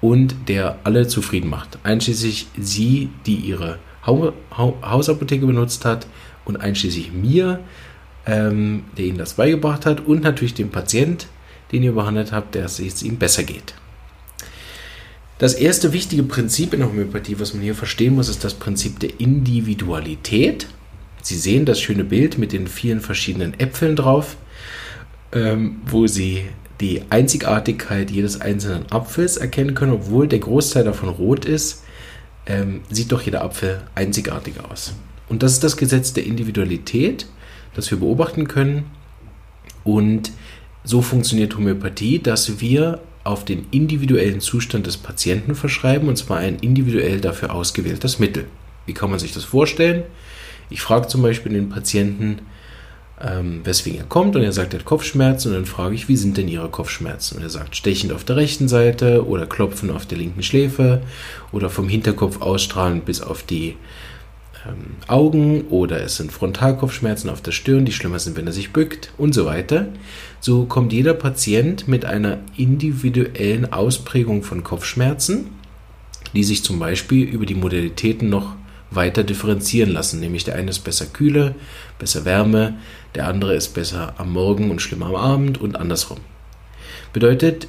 und 0.00 0.34
der 0.48 0.78
alle 0.84 1.06
zufrieden 1.06 1.48
macht. 1.48 1.78
Einschließlich 1.84 2.48
Sie, 2.58 3.10
die 3.26 3.36
Ihre 3.36 3.78
Hausapotheke 4.04 5.46
benutzt 5.46 5.84
hat 5.84 6.06
und 6.44 6.56
einschließlich 6.56 7.12
mir, 7.12 7.60
ähm, 8.26 8.84
der 8.98 9.06
Ihnen 9.06 9.18
das 9.18 9.34
beigebracht 9.34 9.86
hat 9.86 10.06
und 10.06 10.22
natürlich 10.22 10.54
dem 10.54 10.70
Patient, 10.70 11.28
den 11.74 11.82
ihr 11.82 11.92
behandelt 11.92 12.32
habt, 12.32 12.54
dass 12.54 12.78
es 12.78 13.02
ihm 13.02 13.18
besser 13.18 13.42
geht. 13.42 13.74
Das 15.38 15.54
erste 15.54 15.92
wichtige 15.92 16.22
Prinzip 16.22 16.72
in 16.72 16.80
der 16.80 16.88
Homöopathie, 16.88 17.40
was 17.40 17.52
man 17.52 17.62
hier 17.62 17.74
verstehen 17.74 18.14
muss, 18.14 18.28
ist 18.28 18.44
das 18.44 18.54
Prinzip 18.54 19.00
der 19.00 19.20
Individualität. 19.20 20.68
Sie 21.22 21.36
sehen 21.36 21.64
das 21.66 21.80
schöne 21.80 22.04
Bild 22.04 22.38
mit 22.38 22.52
den 22.52 22.68
vielen 22.68 23.00
verschiedenen 23.00 23.58
Äpfeln 23.58 23.96
drauf, 23.96 24.36
ähm, 25.32 25.80
wo 25.86 26.06
Sie 26.06 26.44
die 26.80 27.02
Einzigartigkeit 27.10 28.10
jedes 28.10 28.40
einzelnen 28.40 28.90
Apfels 28.92 29.36
erkennen 29.36 29.74
können, 29.74 29.92
obwohl 29.92 30.28
der 30.28 30.38
Großteil 30.38 30.84
davon 30.84 31.08
rot 31.08 31.44
ist, 31.44 31.82
ähm, 32.46 32.82
sieht 32.90 33.10
doch 33.10 33.22
jeder 33.22 33.42
Apfel 33.42 33.82
einzigartig 33.94 34.54
aus. 34.60 34.94
Und 35.28 35.42
das 35.42 35.52
ist 35.52 35.64
das 35.64 35.76
Gesetz 35.76 36.12
der 36.12 36.26
Individualität, 36.26 37.26
das 37.74 37.90
wir 37.90 37.98
beobachten 37.98 38.46
können. 38.46 38.84
Und 39.82 40.30
so 40.84 41.02
funktioniert 41.02 41.56
Homöopathie, 41.56 42.18
dass 42.18 42.60
wir 42.60 43.00
auf 43.24 43.44
den 43.44 43.66
individuellen 43.70 44.40
Zustand 44.40 44.86
des 44.86 44.98
Patienten 44.98 45.54
verschreiben, 45.54 46.08
und 46.08 46.16
zwar 46.16 46.38
ein 46.38 46.58
individuell 46.58 47.20
dafür 47.20 47.54
ausgewähltes 47.54 48.18
Mittel. 48.18 48.44
Wie 48.86 48.92
kann 48.92 49.10
man 49.10 49.18
sich 49.18 49.32
das 49.32 49.44
vorstellen? 49.44 50.02
Ich 50.68 50.82
frage 50.82 51.08
zum 51.08 51.22
Beispiel 51.22 51.52
den 51.52 51.70
Patienten, 51.70 52.40
ähm, 53.18 53.60
weswegen 53.64 54.00
er 54.00 54.06
kommt, 54.06 54.36
und 54.36 54.42
er 54.42 54.52
sagt, 54.52 54.74
er 54.74 54.80
hat 54.80 54.86
Kopfschmerzen, 54.86 55.48
und 55.48 55.54
dann 55.54 55.64
frage 55.64 55.94
ich, 55.94 56.08
wie 56.08 56.16
sind 56.16 56.36
denn 56.36 56.48
Ihre 56.48 56.68
Kopfschmerzen? 56.68 57.38
Und 57.38 57.42
er 57.42 57.50
sagt, 57.50 57.76
stechend 57.76 58.12
auf 58.12 58.24
der 58.24 58.36
rechten 58.36 58.68
Seite 58.68 59.26
oder 59.26 59.46
klopfen 59.46 59.90
auf 59.90 60.04
der 60.04 60.18
linken 60.18 60.42
Schläfe 60.42 61.00
oder 61.50 61.70
vom 61.70 61.88
Hinterkopf 61.88 62.42
ausstrahlend 62.42 63.06
bis 63.06 63.22
auf 63.22 63.42
die 63.42 63.76
ähm, 64.66 64.96
Augen 65.08 65.62
oder 65.68 66.02
es 66.02 66.16
sind 66.16 66.32
Frontalkopfschmerzen 66.32 67.30
auf 67.30 67.40
der 67.40 67.52
Stirn, 67.52 67.84
die 67.84 67.92
schlimmer 67.92 68.18
sind, 68.18 68.36
wenn 68.36 68.46
er 68.46 68.52
sich 68.52 68.72
bückt 68.72 69.12
und 69.18 69.34
so 69.34 69.44
weiter. 69.44 69.88
So 70.40 70.64
kommt 70.66 70.92
jeder 70.92 71.14
Patient 71.14 71.88
mit 71.88 72.04
einer 72.04 72.38
individuellen 72.56 73.72
Ausprägung 73.72 74.42
von 74.42 74.64
Kopfschmerzen, 74.64 75.50
die 76.34 76.44
sich 76.44 76.64
zum 76.64 76.78
Beispiel 76.78 77.26
über 77.26 77.46
die 77.46 77.54
Modalitäten 77.54 78.28
noch 78.28 78.56
weiter 78.90 79.24
differenzieren 79.24 79.90
lassen. 79.90 80.20
Nämlich 80.20 80.44
der 80.44 80.56
eine 80.56 80.70
ist 80.70 80.80
besser 80.80 81.06
Kühle, 81.06 81.54
besser 81.98 82.24
Wärme, 82.24 82.74
der 83.14 83.26
andere 83.28 83.54
ist 83.54 83.74
besser 83.74 84.14
am 84.18 84.32
Morgen 84.32 84.70
und 84.70 84.82
schlimmer 84.82 85.06
am 85.06 85.16
Abend 85.16 85.60
und 85.60 85.76
andersrum. 85.76 86.18
Bedeutet, 87.12 87.68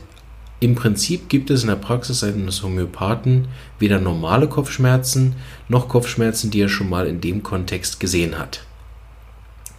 im 0.59 0.75
Prinzip 0.75 1.27
gibt 1.29 1.49
es 1.49 1.63
in 1.63 1.67
der 1.67 1.75
Praxis 1.75 2.23
eines 2.23 2.63
Homöopathen 2.63 3.49
weder 3.77 3.99
normale 3.99 4.47
Kopfschmerzen 4.47 5.35
noch 5.67 5.89
Kopfschmerzen, 5.89 6.49
die 6.49 6.61
er 6.61 6.69
schon 6.69 6.89
mal 6.89 7.07
in 7.07 7.21
dem 7.21 7.43
Kontext 7.43 7.99
gesehen 7.99 8.39
hat. 8.39 8.61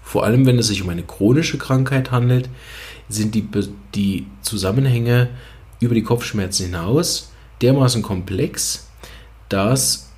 Vor 0.02 0.24
allem, 0.24 0.46
wenn 0.46 0.58
es 0.58 0.68
sich 0.68 0.82
um 0.82 0.88
eine 0.88 1.02
chronische 1.02 1.58
Krankheit 1.58 2.10
handelt, 2.10 2.48
sind 3.08 3.34
die, 3.34 3.48
die 3.94 4.26
Zusammenhänge 4.42 5.30
über 5.80 5.94
die 5.94 6.02
Kopfschmerzen 6.02 6.66
hinaus 6.66 7.32
dermaßen 7.62 8.02
komplex, 8.02 8.88
dass 9.48 10.10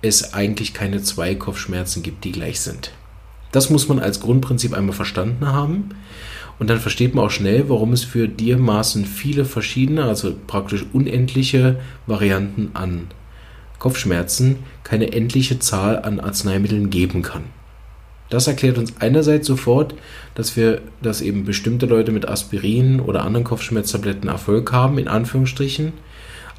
es 0.00 0.32
eigentlich 0.32 0.74
keine 0.74 1.02
zwei 1.02 1.34
Kopfschmerzen 1.34 2.02
gibt, 2.02 2.24
die 2.24 2.32
gleich 2.32 2.60
sind. 2.60 2.92
Das 3.52 3.70
muss 3.70 3.88
man 3.88 3.98
als 3.98 4.20
Grundprinzip 4.20 4.74
einmal 4.74 4.94
verstanden 4.94 5.46
haben. 5.46 5.90
Und 6.58 6.70
dann 6.70 6.80
versteht 6.80 7.14
man 7.14 7.26
auch 7.26 7.30
schnell, 7.30 7.68
warum 7.68 7.92
es 7.92 8.04
für 8.04 8.28
dermaßen 8.28 9.04
viele 9.04 9.44
verschiedene, 9.44 10.04
also 10.04 10.34
praktisch 10.46 10.84
unendliche 10.92 11.76
Varianten 12.06 12.70
an 12.74 13.08
Kopfschmerzen 13.78 14.56
keine 14.82 15.12
endliche 15.12 15.60
Zahl 15.60 16.02
an 16.02 16.18
Arzneimitteln 16.18 16.90
geben 16.90 17.22
kann. 17.22 17.44
Das 18.30 18.46
erklärt 18.46 18.76
uns 18.76 18.94
einerseits 19.00 19.46
sofort, 19.46 19.94
dass 20.34 20.56
wir, 20.56 20.82
dass 21.00 21.22
eben 21.22 21.44
bestimmte 21.44 21.86
Leute 21.86 22.12
mit 22.12 22.28
Aspirin 22.28 23.00
oder 23.00 23.24
anderen 23.24 23.44
Kopfschmerztabletten 23.44 24.28
Erfolg 24.28 24.72
haben, 24.72 24.98
in 24.98 25.08
Anführungsstrichen, 25.08 25.92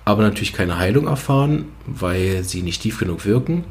aber 0.06 0.24
natürlich 0.24 0.54
keine 0.54 0.80
Heilung 0.80 1.08
erfahren, 1.08 1.66
weil 1.86 2.44
sie 2.44 2.64
nicht 2.64 2.82
tief 2.82 3.00
genug 3.00 3.26
wirken. 3.26 3.66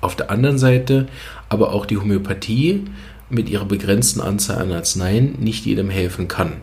Auf 0.00 0.16
der 0.16 0.30
anderen 0.30 0.58
Seite 0.58 1.06
aber 1.48 1.72
auch 1.72 1.84
die 1.84 1.98
Homöopathie 1.98 2.84
mit 3.32 3.48
ihrer 3.48 3.64
begrenzten 3.64 4.20
Anzahl 4.20 4.58
an 4.62 4.72
Arzneien 4.72 5.36
nicht 5.40 5.64
jedem 5.64 5.90
helfen 5.90 6.28
kann. 6.28 6.54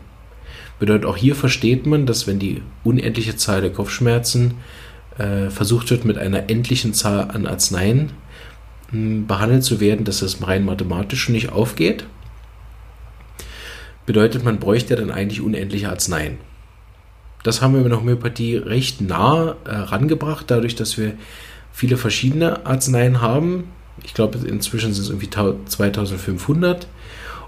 Bedeutet 0.80 1.06
auch 1.06 1.18
hier 1.18 1.36
versteht 1.36 1.86
man, 1.86 2.06
dass 2.06 2.26
wenn 2.26 2.40
die 2.40 2.62
unendliche 2.84 3.36
Zahl 3.36 3.62
der 3.62 3.74
Kopfschmerzen 3.74 4.56
äh, 5.18 5.50
versucht 5.50 5.90
wird, 5.92 6.06
mit 6.06 6.18
einer 6.18 6.50
endlichen 6.50 6.94
Zahl 6.94 7.32
an 7.32 7.46
Arzneien 7.46 8.12
mh, 8.92 8.94
hm, 8.94 9.28
behandelt 9.28 9.64
zu 9.64 9.80
werden, 9.80 10.06
dass 10.06 10.20
das 10.20 10.46
rein 10.46 10.64
mathematisch 10.64 11.28
nicht 11.30 11.52
aufgeht. 11.52 12.06
Bedeutet, 14.06 14.44
man 14.44 14.60
bräuchte 14.60 14.96
dann 14.96 15.12
eigentlich 15.12 15.42
unendliche 15.42 15.90
Arzneien. 15.90 16.38
Das 17.44 17.62
haben 17.62 17.74
wir 17.74 17.82
mit 17.82 17.92
der 17.92 18.00
Homöopathie 18.00 18.56
recht 18.58 19.02
nah 19.02 19.56
äh, 19.66 19.70
rangebracht, 19.76 20.46
dadurch, 20.50 20.76
dass 20.76 20.98
wir 20.98 21.14
viele 21.72 21.98
verschiedene 21.98 22.66
Arzneien 22.66 23.22
haben, 23.22 23.66
ich 24.04 24.14
glaube, 24.14 24.40
inzwischen 24.48 24.94
sind 24.94 25.04
es 25.04 25.10
irgendwie 25.10 25.30
2500. 25.30 26.88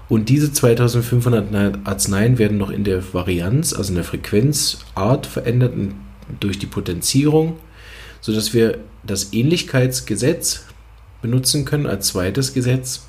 Und 0.08 0.28
diese 0.28 0.52
2500 0.52 1.86
Arzneien 1.86 2.38
werden 2.38 2.58
noch 2.58 2.70
in 2.70 2.84
der 2.84 3.14
Varianz, 3.14 3.72
also 3.72 3.90
in 3.90 3.94
der 3.94 4.04
Frequenzart 4.04 5.26
verändert 5.26 5.72
durch 6.40 6.58
die 6.58 6.66
Potenzierung, 6.66 7.58
sodass 8.20 8.52
wir 8.52 8.78
das 9.04 9.32
Ähnlichkeitsgesetz 9.32 10.66
benutzen 11.22 11.64
können 11.64 11.86
als 11.86 12.08
zweites 12.08 12.52
Gesetz, 12.52 13.06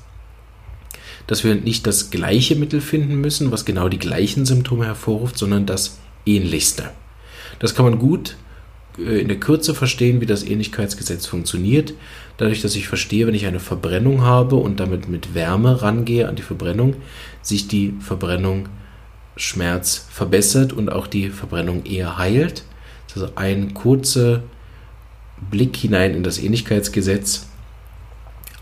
dass 1.26 1.44
wir 1.44 1.54
nicht 1.56 1.86
das 1.86 2.10
gleiche 2.10 2.56
Mittel 2.56 2.80
finden 2.80 3.16
müssen, 3.16 3.50
was 3.50 3.64
genau 3.64 3.88
die 3.88 3.98
gleichen 3.98 4.46
Symptome 4.46 4.86
hervorruft, 4.86 5.36
sondern 5.36 5.66
das 5.66 5.98
ähnlichste. 6.24 6.90
Das 7.58 7.74
kann 7.74 7.84
man 7.84 7.98
gut 7.98 8.36
in 8.98 9.28
der 9.28 9.40
Kürze 9.40 9.74
verstehen, 9.74 10.20
wie 10.20 10.26
das 10.26 10.44
Ähnlichkeitsgesetz 10.44 11.26
funktioniert. 11.26 11.94
Dadurch, 12.36 12.62
dass 12.62 12.76
ich 12.76 12.88
verstehe, 12.88 13.26
wenn 13.26 13.34
ich 13.34 13.46
eine 13.46 13.60
Verbrennung 13.60 14.22
habe 14.22 14.56
und 14.56 14.80
damit 14.80 15.08
mit 15.08 15.34
Wärme 15.34 15.82
rangehe 15.82 16.28
an 16.28 16.36
die 16.36 16.42
Verbrennung, 16.42 16.96
sich 17.42 17.68
die 17.68 17.94
Verbrennung 18.00 18.68
Schmerz 19.36 20.06
verbessert 20.10 20.72
und 20.72 20.90
auch 20.90 21.06
die 21.06 21.30
Verbrennung 21.30 21.84
eher 21.84 22.18
heilt. 22.18 22.64
Das 23.08 23.16
ist 23.16 23.22
also 23.22 23.34
ein 23.36 23.74
kurzer 23.74 24.42
Blick 25.50 25.76
hinein 25.76 26.14
in 26.14 26.22
das 26.22 26.38
Ähnlichkeitsgesetz. 26.38 27.48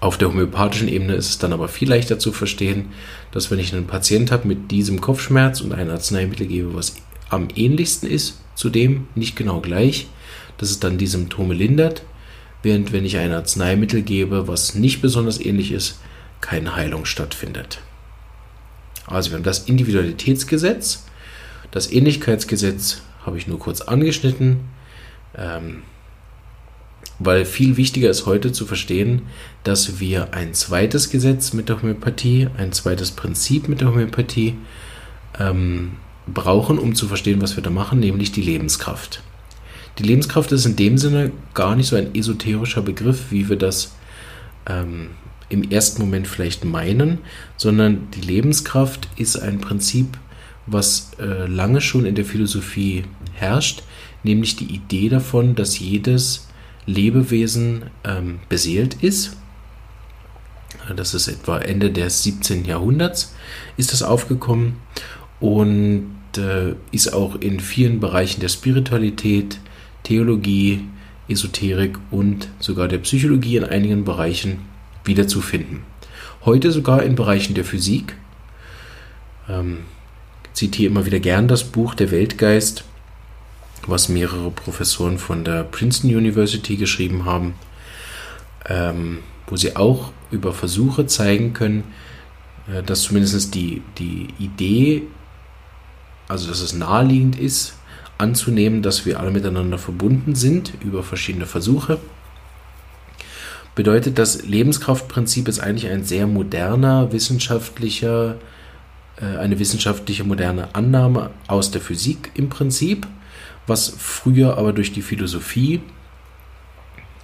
Auf 0.00 0.18
der 0.18 0.28
homöopathischen 0.28 0.88
Ebene 0.88 1.14
ist 1.14 1.28
es 1.28 1.38
dann 1.38 1.52
aber 1.52 1.68
viel 1.68 1.88
leichter 1.88 2.18
zu 2.18 2.32
verstehen, 2.32 2.86
dass 3.30 3.50
wenn 3.50 3.58
ich 3.58 3.72
einen 3.72 3.86
Patient 3.86 4.32
habe 4.32 4.48
mit 4.48 4.70
diesem 4.70 5.00
Kopfschmerz 5.00 5.60
und 5.60 5.72
ein 5.72 5.90
Arzneimittel 5.90 6.46
gebe, 6.46 6.74
was 6.74 6.96
am 7.28 7.48
ähnlichsten 7.54 8.10
ist, 8.10 8.41
zudem 8.54 9.06
nicht 9.14 9.36
genau 9.36 9.60
gleich, 9.60 10.08
dass 10.58 10.70
es 10.70 10.80
dann 10.80 10.98
die 10.98 11.06
Symptome 11.06 11.54
lindert, 11.54 12.02
während 12.62 12.92
wenn 12.92 13.04
ich 13.04 13.16
ein 13.18 13.32
Arzneimittel 13.32 14.02
gebe, 14.02 14.48
was 14.48 14.74
nicht 14.74 15.02
besonders 15.02 15.40
ähnlich 15.40 15.72
ist, 15.72 16.00
keine 16.40 16.76
Heilung 16.76 17.04
stattfindet. 17.04 17.80
Also 19.06 19.30
wir 19.30 19.36
haben 19.36 19.44
das 19.44 19.68
Individualitätsgesetz, 19.68 21.04
das 21.70 21.90
Ähnlichkeitsgesetz 21.90 23.02
habe 23.24 23.38
ich 23.38 23.46
nur 23.46 23.58
kurz 23.58 23.80
angeschnitten, 23.80 24.60
ähm, 25.36 25.82
weil 27.18 27.44
viel 27.44 27.76
wichtiger 27.76 28.10
ist 28.10 28.26
heute 28.26 28.52
zu 28.52 28.66
verstehen, 28.66 29.22
dass 29.64 30.00
wir 30.00 30.34
ein 30.34 30.54
zweites 30.54 31.10
Gesetz 31.10 31.52
mit 31.52 31.68
der 31.68 31.80
Homöopathie, 31.80 32.48
ein 32.56 32.72
zweites 32.72 33.12
Prinzip 33.12 33.68
mit 33.68 33.80
der 33.80 33.88
Homöopathie 33.88 34.54
ähm, 35.38 35.92
brauchen, 36.26 36.78
um 36.78 36.94
zu 36.94 37.08
verstehen, 37.08 37.42
was 37.42 37.56
wir 37.56 37.62
da 37.62 37.70
machen, 37.70 38.00
nämlich 38.00 38.32
die 38.32 38.42
Lebenskraft. 38.42 39.22
Die 39.98 40.04
Lebenskraft 40.04 40.52
ist 40.52 40.64
in 40.64 40.76
dem 40.76 40.98
Sinne 40.98 41.32
gar 41.54 41.76
nicht 41.76 41.88
so 41.88 41.96
ein 41.96 42.14
esoterischer 42.14 42.82
Begriff, 42.82 43.30
wie 43.30 43.48
wir 43.48 43.56
das 43.56 43.94
ähm, 44.66 45.10
im 45.48 45.70
ersten 45.70 46.00
Moment 46.00 46.26
vielleicht 46.26 46.64
meinen, 46.64 47.18
sondern 47.56 48.10
die 48.12 48.22
Lebenskraft 48.22 49.08
ist 49.16 49.36
ein 49.36 49.60
Prinzip, 49.60 50.18
was 50.66 51.10
äh, 51.18 51.46
lange 51.46 51.80
schon 51.80 52.06
in 52.06 52.14
der 52.14 52.24
Philosophie 52.24 53.04
herrscht, 53.34 53.82
nämlich 54.22 54.56
die 54.56 54.72
Idee 54.72 55.08
davon, 55.08 55.54
dass 55.54 55.78
jedes 55.78 56.48
Lebewesen 56.86 57.84
ähm, 58.04 58.40
beseelt 58.48 59.02
ist. 59.02 59.36
Das 60.96 61.14
ist 61.14 61.28
etwa 61.28 61.58
Ende 61.58 61.90
des 61.90 62.22
17. 62.22 62.64
Jahrhunderts 62.64 63.34
ist 63.76 63.92
das 63.92 64.02
aufgekommen 64.02 64.76
und 65.42 66.14
äh, 66.38 66.74
ist 66.92 67.12
auch 67.12 67.34
in 67.34 67.58
vielen 67.58 67.98
Bereichen 67.98 68.40
der 68.40 68.48
Spiritualität, 68.48 69.58
Theologie, 70.04 70.86
Esoterik 71.28 71.98
und 72.12 72.48
sogar 72.60 72.86
der 72.86 72.98
Psychologie 72.98 73.56
in 73.56 73.64
einigen 73.64 74.04
Bereichen 74.04 74.60
wiederzufinden. 75.04 75.80
Heute 76.44 76.70
sogar 76.70 77.02
in 77.02 77.16
Bereichen 77.16 77.54
der 77.54 77.64
Physik. 77.64 78.16
Ähm, 79.48 79.78
zitiere 80.52 80.92
immer 80.92 81.06
wieder 81.06 81.18
gern 81.18 81.48
das 81.48 81.64
Buch 81.64 81.96
Der 81.96 82.12
Weltgeist, 82.12 82.84
was 83.88 84.08
mehrere 84.08 84.52
Professoren 84.52 85.18
von 85.18 85.42
der 85.42 85.64
Princeton 85.64 86.14
University 86.14 86.76
geschrieben 86.76 87.24
haben, 87.24 87.54
ähm, 88.68 89.18
wo 89.48 89.56
sie 89.56 89.74
auch 89.74 90.12
über 90.30 90.52
Versuche 90.52 91.06
zeigen 91.06 91.52
können, 91.52 91.82
äh, 92.72 92.84
dass 92.84 93.02
zumindest 93.02 93.56
die, 93.56 93.82
die 93.98 94.28
Idee, 94.38 95.02
also 96.32 96.48
dass 96.48 96.60
es 96.60 96.72
naheliegend 96.72 97.38
ist, 97.38 97.74
anzunehmen, 98.18 98.82
dass 98.82 99.04
wir 99.04 99.20
alle 99.20 99.30
miteinander 99.30 99.78
verbunden 99.78 100.34
sind 100.34 100.72
über 100.82 101.02
verschiedene 101.02 101.46
Versuche. 101.46 101.98
Bedeutet, 103.74 104.18
das 104.18 104.42
Lebenskraftprinzip 104.42 105.48
ist 105.48 105.60
eigentlich 105.60 105.90
ein 105.90 106.04
sehr 106.04 106.26
moderner 106.26 107.12
wissenschaftlicher, 107.12 108.36
äh, 109.16 109.36
eine 109.38 109.58
wissenschaftliche 109.58 110.24
moderne 110.24 110.74
Annahme 110.74 111.30
aus 111.48 111.70
der 111.70 111.80
Physik 111.80 112.30
im 112.34 112.48
Prinzip, 112.48 113.06
was 113.66 113.94
früher 113.96 114.58
aber 114.58 114.72
durch 114.72 114.92
die 114.92 115.02
Philosophie 115.02 115.80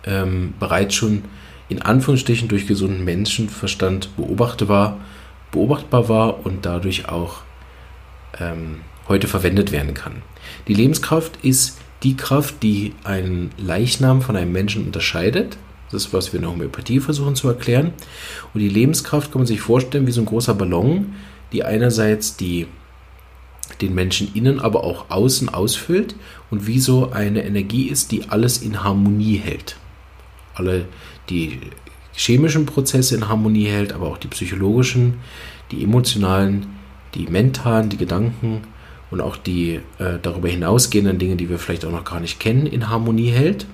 ähm, 0.04 0.54
bereits 0.58 0.94
schon 0.94 1.24
in 1.68 1.82
Anführungsstrichen 1.82 2.48
durch 2.48 2.66
gesunden 2.66 3.04
Menschenverstand 3.04 4.16
beobachtet 4.16 4.68
war, 4.68 4.98
beobachtbar 5.50 6.08
war 6.08 6.46
und 6.46 6.64
dadurch 6.64 7.08
auch 7.08 7.42
ähm, 8.40 8.80
heute 9.08 9.26
verwendet 9.26 9.72
werden 9.72 9.94
kann. 9.94 10.22
Die 10.68 10.74
Lebenskraft 10.74 11.38
ist 11.42 11.78
die 12.02 12.16
Kraft, 12.16 12.62
die 12.62 12.94
einen 13.04 13.50
Leichnam 13.58 14.22
von 14.22 14.36
einem 14.36 14.52
Menschen 14.52 14.84
unterscheidet. 14.86 15.58
Das 15.90 16.06
ist, 16.06 16.12
was 16.12 16.32
wir 16.32 16.38
in 16.38 16.42
der 16.42 16.50
Homöopathie 16.52 17.00
versuchen 17.00 17.34
zu 17.34 17.48
erklären. 17.48 17.92
Und 18.54 18.60
die 18.60 18.68
Lebenskraft 18.68 19.32
kann 19.32 19.40
man 19.40 19.46
sich 19.46 19.60
vorstellen 19.60 20.06
wie 20.06 20.12
so 20.12 20.20
ein 20.20 20.26
großer 20.26 20.54
Ballon, 20.54 21.14
die 21.52 21.64
einerseits 21.64 22.36
die, 22.36 22.66
den 23.80 23.94
Menschen 23.94 24.30
innen, 24.34 24.60
aber 24.60 24.84
auch 24.84 25.10
außen 25.10 25.48
ausfüllt 25.48 26.14
und 26.50 26.66
wie 26.66 26.78
so 26.78 27.10
eine 27.10 27.44
Energie 27.44 27.88
ist, 27.88 28.12
die 28.12 28.28
alles 28.28 28.58
in 28.58 28.84
Harmonie 28.84 29.36
hält. 29.36 29.76
Alle 30.54 30.84
die 31.30 31.58
chemischen 32.12 32.66
Prozesse 32.66 33.14
in 33.14 33.28
Harmonie 33.28 33.66
hält, 33.66 33.92
aber 33.92 34.08
auch 34.08 34.18
die 34.18 34.28
psychologischen, 34.28 35.14
die 35.70 35.82
emotionalen, 35.82 36.66
die 37.14 37.26
mentalen, 37.26 37.88
die 37.88 37.96
Gedanken 37.96 38.62
und 39.10 39.20
auch 39.20 39.36
die 39.36 39.80
äh, 39.98 40.18
darüber 40.20 40.48
hinausgehenden 40.48 41.18
Dinge, 41.18 41.36
die 41.36 41.48
wir 41.48 41.58
vielleicht 41.58 41.84
auch 41.84 41.92
noch 41.92 42.04
gar 42.04 42.20
nicht 42.20 42.40
kennen, 42.40 42.66
in 42.66 42.88
Harmonie 42.88 43.30
hält. 43.30 43.66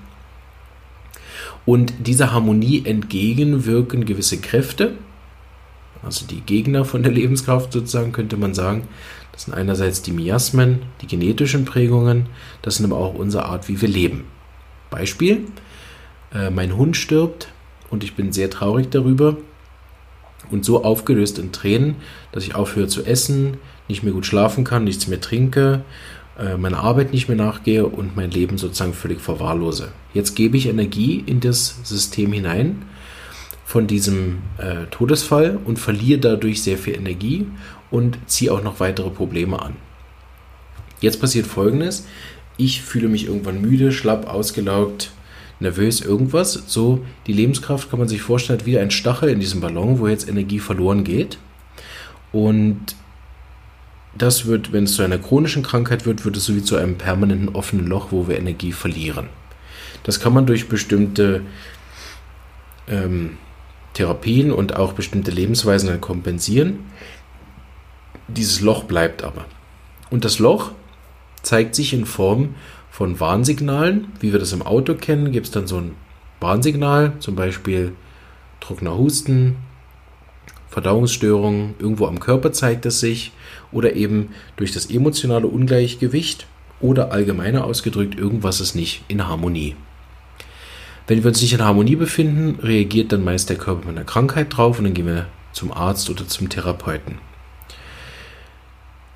Und 1.67 1.95
dieser 2.07 2.33
Harmonie 2.33 2.85
entgegenwirken 2.85 4.05
gewisse 4.05 4.39
Kräfte, 4.39 4.95
also 6.03 6.27
die 6.27 6.41
Gegner 6.43 6.85
von 6.85 7.03
der 7.03 7.13
Lebenskraft 7.13 7.73
sozusagen, 7.73 8.13
könnte 8.13 8.37
man 8.37 8.55
sagen. 8.55 8.87
Das 9.33 9.45
sind 9.45 9.55
einerseits 9.55 10.03
die 10.03 10.13
Miasmen, 10.13 10.83
die 11.01 11.07
genetischen 11.07 11.65
Prägungen, 11.65 12.27
das 12.63 12.77
sind 12.77 12.87
aber 12.87 13.01
auch 13.01 13.15
unsere 13.15 13.47
Art, 13.47 13.69
wie 13.69 13.81
wir 13.81 13.89
leben. 13.89 14.25
Beispiel, 14.91 15.47
äh, 16.33 16.51
mein 16.51 16.77
Hund 16.77 16.97
stirbt 16.97 17.49
und 17.91 18.05
ich 18.05 18.15
bin 18.15 18.33
sehr 18.33 18.51
traurig 18.51 18.91
darüber 18.91 19.37
und 20.51 20.65
so 20.65 20.85
aufgelöst 20.85 21.39
in 21.39 21.51
Tränen, 21.51 21.97
dass 22.31 22.45
ich 22.45 22.55
aufhöre 22.55 22.87
zu 22.87 23.05
essen, 23.05 23.57
nicht 23.89 24.03
mehr 24.03 24.13
gut 24.13 24.27
schlafen 24.27 24.65
kann, 24.65 24.85
nichts 24.85 25.07
mehr 25.07 25.21
trinke, 25.21 25.85
äh, 26.39 26.57
meiner 26.57 26.79
Arbeit 26.79 27.13
nicht 27.13 27.29
mehr 27.29 27.37
nachgehe 27.37 27.87
und 27.87 28.17
mein 28.17 28.31
Leben 28.31 28.59
sozusagen 28.59 28.95
völlig 28.95 29.21
verwahrlose. 29.21 29.93
Jetzt 30.13 30.35
gebe 30.35 30.57
ich 30.57 30.67
Energie 30.67 31.23
in 31.25 31.41
das 31.41 31.77
System 31.85 32.33
hinein 32.33 32.83
von 33.65 33.87
diesem 33.87 34.39
äh, 34.59 34.87
Todesfall 34.91 35.59
und 35.65 35.79
verliere 35.79 36.21
dadurch 36.21 36.63
sehr 36.63 36.79
viel 36.79 36.95
Energie 36.95 37.47
und 37.91 38.19
ziehe 38.27 38.53
auch 38.53 38.63
noch 38.63 38.81
weitere 38.81 39.11
Probleme 39.11 39.61
an. 39.61 39.77
Jetzt 41.01 41.21
passiert 41.21 41.47
Folgendes. 41.47 42.07
Ich 42.57 42.83
fühle 42.83 43.09
mich 43.09 43.27
irgendwann 43.27 43.61
müde, 43.61 43.93
schlapp, 43.93 44.29
ausgelaugt, 44.29 45.11
nervös, 45.61 46.01
irgendwas. 46.01 46.65
So, 46.67 47.05
die 47.27 47.33
Lebenskraft 47.33 47.91
kann 47.91 47.99
man 47.99 48.09
sich 48.09 48.23
vorstellen, 48.23 48.63
wie 48.65 48.79
ein 48.79 48.91
Stachel 48.91 49.29
in 49.29 49.41
diesem 49.41 49.61
Ballon, 49.61 49.99
wo 49.99 50.09
jetzt 50.09 50.29
Energie 50.29 50.61
verloren 50.61 51.05
geht. 51.05 51.39
Und 52.33 52.97
das 54.17 54.47
wird, 54.47 54.73
wenn 54.73 54.85
es 54.85 54.95
zu 54.95 55.03
einer 55.03 55.19
chronischen 55.19 55.63
Krankheit 55.63 56.07
wird, 56.07 56.25
wird 56.25 56.37
es 56.37 56.45
so 56.45 56.55
wie 56.55 56.63
zu 56.63 56.77
einem 56.77 56.97
permanenten 56.97 57.49
offenen 57.49 57.87
Loch, 57.87 58.09
wo 58.11 58.29
wir 58.29 58.39
Energie 58.39 58.73
verlieren. 58.73 59.29
Das 60.05 60.21
kann 60.21 60.33
man 60.33 60.47
durch 60.47 60.69
bestimmte 60.69 61.43
ähm, 62.87 63.39
Therapien 63.95 64.53
und 64.53 64.77
auch 64.77 64.93
bestimmte 64.93 65.31
Lebensweisen 65.31 65.89
dann 65.89 66.01
kompensieren. 66.01 66.81
Dieses 68.29 68.61
Loch 68.61 68.85
bleibt 68.85 69.23
aber. 69.23 69.47
Und 70.11 70.25
das 70.25 70.39
Loch 70.39 70.73
zeigt 71.43 71.75
sich 71.75 71.93
in 71.93 72.07
Form 72.07 72.55
von 72.91 73.19
Warnsignalen. 73.21 74.13
Wie 74.21 74.33
wir 74.33 74.39
das 74.39 74.53
im 74.53 74.63
Auto 74.63 74.95
kennen, 74.95 75.33
gibt 75.33 75.47
es 75.47 75.53
dann 75.53 75.67
so 75.67 75.79
ein 75.79 75.93
Warnsignal, 76.41 77.15
zum 77.21 77.35
Beispiel 77.35 77.93
trockener 78.61 78.97
Husten, 78.97 79.57
Verdauungsstörungen, 80.75 81.75
irgendwo 81.79 82.07
am 82.07 82.21
Körper 82.21 82.53
zeigt 82.53 82.85
es 82.85 83.01
sich 83.01 83.33
oder 83.73 83.95
eben 83.95 84.35
durch 84.57 84.73
das 84.73 84.87
emotionale 84.87 85.47
Ungleichgewicht 85.47 86.47
oder 86.81 87.13
allgemeiner 87.13 87.65
ausgedrückt, 87.65 88.19
irgendwas 88.19 88.61
ist 88.61 88.75
nicht 88.75 89.03
in 89.09 89.27
Harmonie. 89.27 89.77
Wenn 91.07 91.23
wir 91.23 91.29
uns 91.29 91.41
nicht 91.41 91.53
in 91.55 91.63
Harmonie 91.63 91.97
befinden, 91.97 92.59
reagiert 92.63 93.13
dann 93.13 93.25
meist 93.25 93.49
der 93.49 93.57
Körper 93.57 93.87
mit 93.87 93.97
einer 93.97 94.05
Krankheit 94.05 94.57
drauf 94.57 94.79
und 94.79 94.85
dann 94.85 94.95
gehen 94.95 95.07
wir 95.07 95.27
zum 95.53 95.73
Arzt 95.73 96.11
oder 96.11 96.27
zum 96.27 96.49
Therapeuten. 96.49 97.19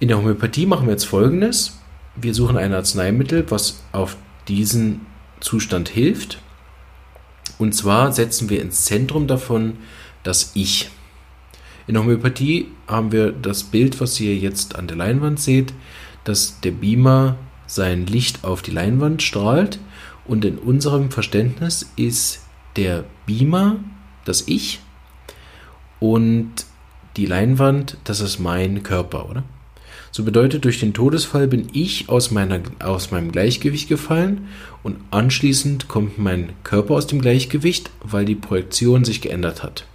In 0.01 0.09
der 0.09 0.17
Homöopathie 0.19 0.67
machen 0.67 0.87
wir 0.87 0.93
jetzt 0.93 1.07
folgendes 1.07 1.79
wir 2.23 2.35
suchen 2.35 2.57
ein 2.57 2.75
Arzneimittel, 2.75 3.51
was 3.51 3.83
auf 3.93 4.17
diesen 4.49 5.07
Zustand 5.41 5.89
hilft. 5.89 6.39
Und 7.59 7.75
zwar 7.75 8.13
setzen 8.13 8.51
wir 8.51 8.61
ins 8.61 8.85
Zentrum 8.85 9.27
davon 9.27 9.79
das 10.23 10.53
Ich. 10.55 10.91
In 11.89 11.99
Homöopathie 11.99 12.69
haben 12.87 13.13
wir 13.13 13.33
das 13.33 13.65
Bild, 13.65 13.99
was 13.99 14.21
ihr 14.21 14.37
jetzt 14.37 14.77
an 14.77 14.87
der 14.87 14.97
Leinwand 14.99 15.41
seht, 15.41 15.73
dass 16.25 16.61
der 16.61 16.71
Beamer 16.71 17.37
sein 17.67 18.07
Licht 18.07 18.45
auf 18.45 18.61
die 18.61 18.71
Leinwand 18.71 19.23
strahlt. 19.23 19.81
Und 20.27 20.45
in 20.45 20.59
unserem 20.59 21.11
Verständnis 21.11 21.91
ist 21.97 22.45
der 22.77 23.05
Beamer 23.25 23.77
das 24.27 24.47
Ich 24.47 24.81
und 25.99 26.51
die 27.17 27.25
Leinwand, 27.25 27.97
das 28.05 28.21
ist 28.21 28.39
mein 28.39 28.83
Körper, 28.83 29.31
oder? 29.31 29.43
So 30.11 30.25
bedeutet, 30.25 30.67
durch 30.67 30.81
den 30.81 30.93
Todesfall 30.93 31.49
bin 31.49 31.69
ich 31.73 32.11
aus, 32.11 32.31
meiner, 32.31 32.61
aus 32.81 33.11
meinem 33.11 33.33
Gleichgewicht 33.33 33.89
gefallen 33.89 34.49
und 34.83 34.97
anschließend 35.11 35.89
kommt 35.89 36.19
mein 36.19 36.51
Körper 36.65 36.95
aus 36.95 37.07
dem 37.07 37.23
Gleichgewicht, 37.23 37.91
weil 38.03 38.27
die 38.27 38.35
Projektion 38.35 39.07
sich 39.07 39.23
geändert 39.23 39.63
hat. 39.63 39.87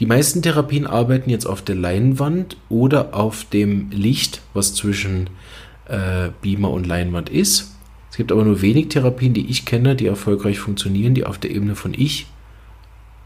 Die 0.00 0.06
meisten 0.06 0.42
Therapien 0.42 0.86
arbeiten 0.86 1.30
jetzt 1.30 1.46
auf 1.46 1.62
der 1.62 1.74
Leinwand 1.74 2.56
oder 2.68 3.14
auf 3.14 3.44
dem 3.44 3.90
Licht, 3.90 4.42
was 4.54 4.74
zwischen 4.74 5.30
äh, 5.88 6.30
Beamer 6.40 6.70
und 6.70 6.86
Leinwand 6.86 7.28
ist. 7.28 7.76
Es 8.10 8.16
gibt 8.16 8.32
aber 8.32 8.44
nur 8.44 8.60
wenig 8.62 8.88
Therapien, 8.88 9.34
die 9.34 9.46
ich 9.48 9.64
kenne, 9.64 9.96
die 9.96 10.06
erfolgreich 10.06 10.58
funktionieren, 10.58 11.14
die 11.14 11.24
auf 11.24 11.38
der 11.38 11.50
Ebene 11.50 11.74
von 11.74 11.94
Ich 11.94 12.26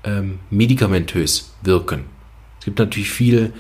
ähm, 0.05 0.39
medikamentös 0.51 1.55
wirken. 1.63 2.05
Es 2.59 2.65
gibt 2.65 2.79
natürlich 2.79 3.11
viel 3.11 3.53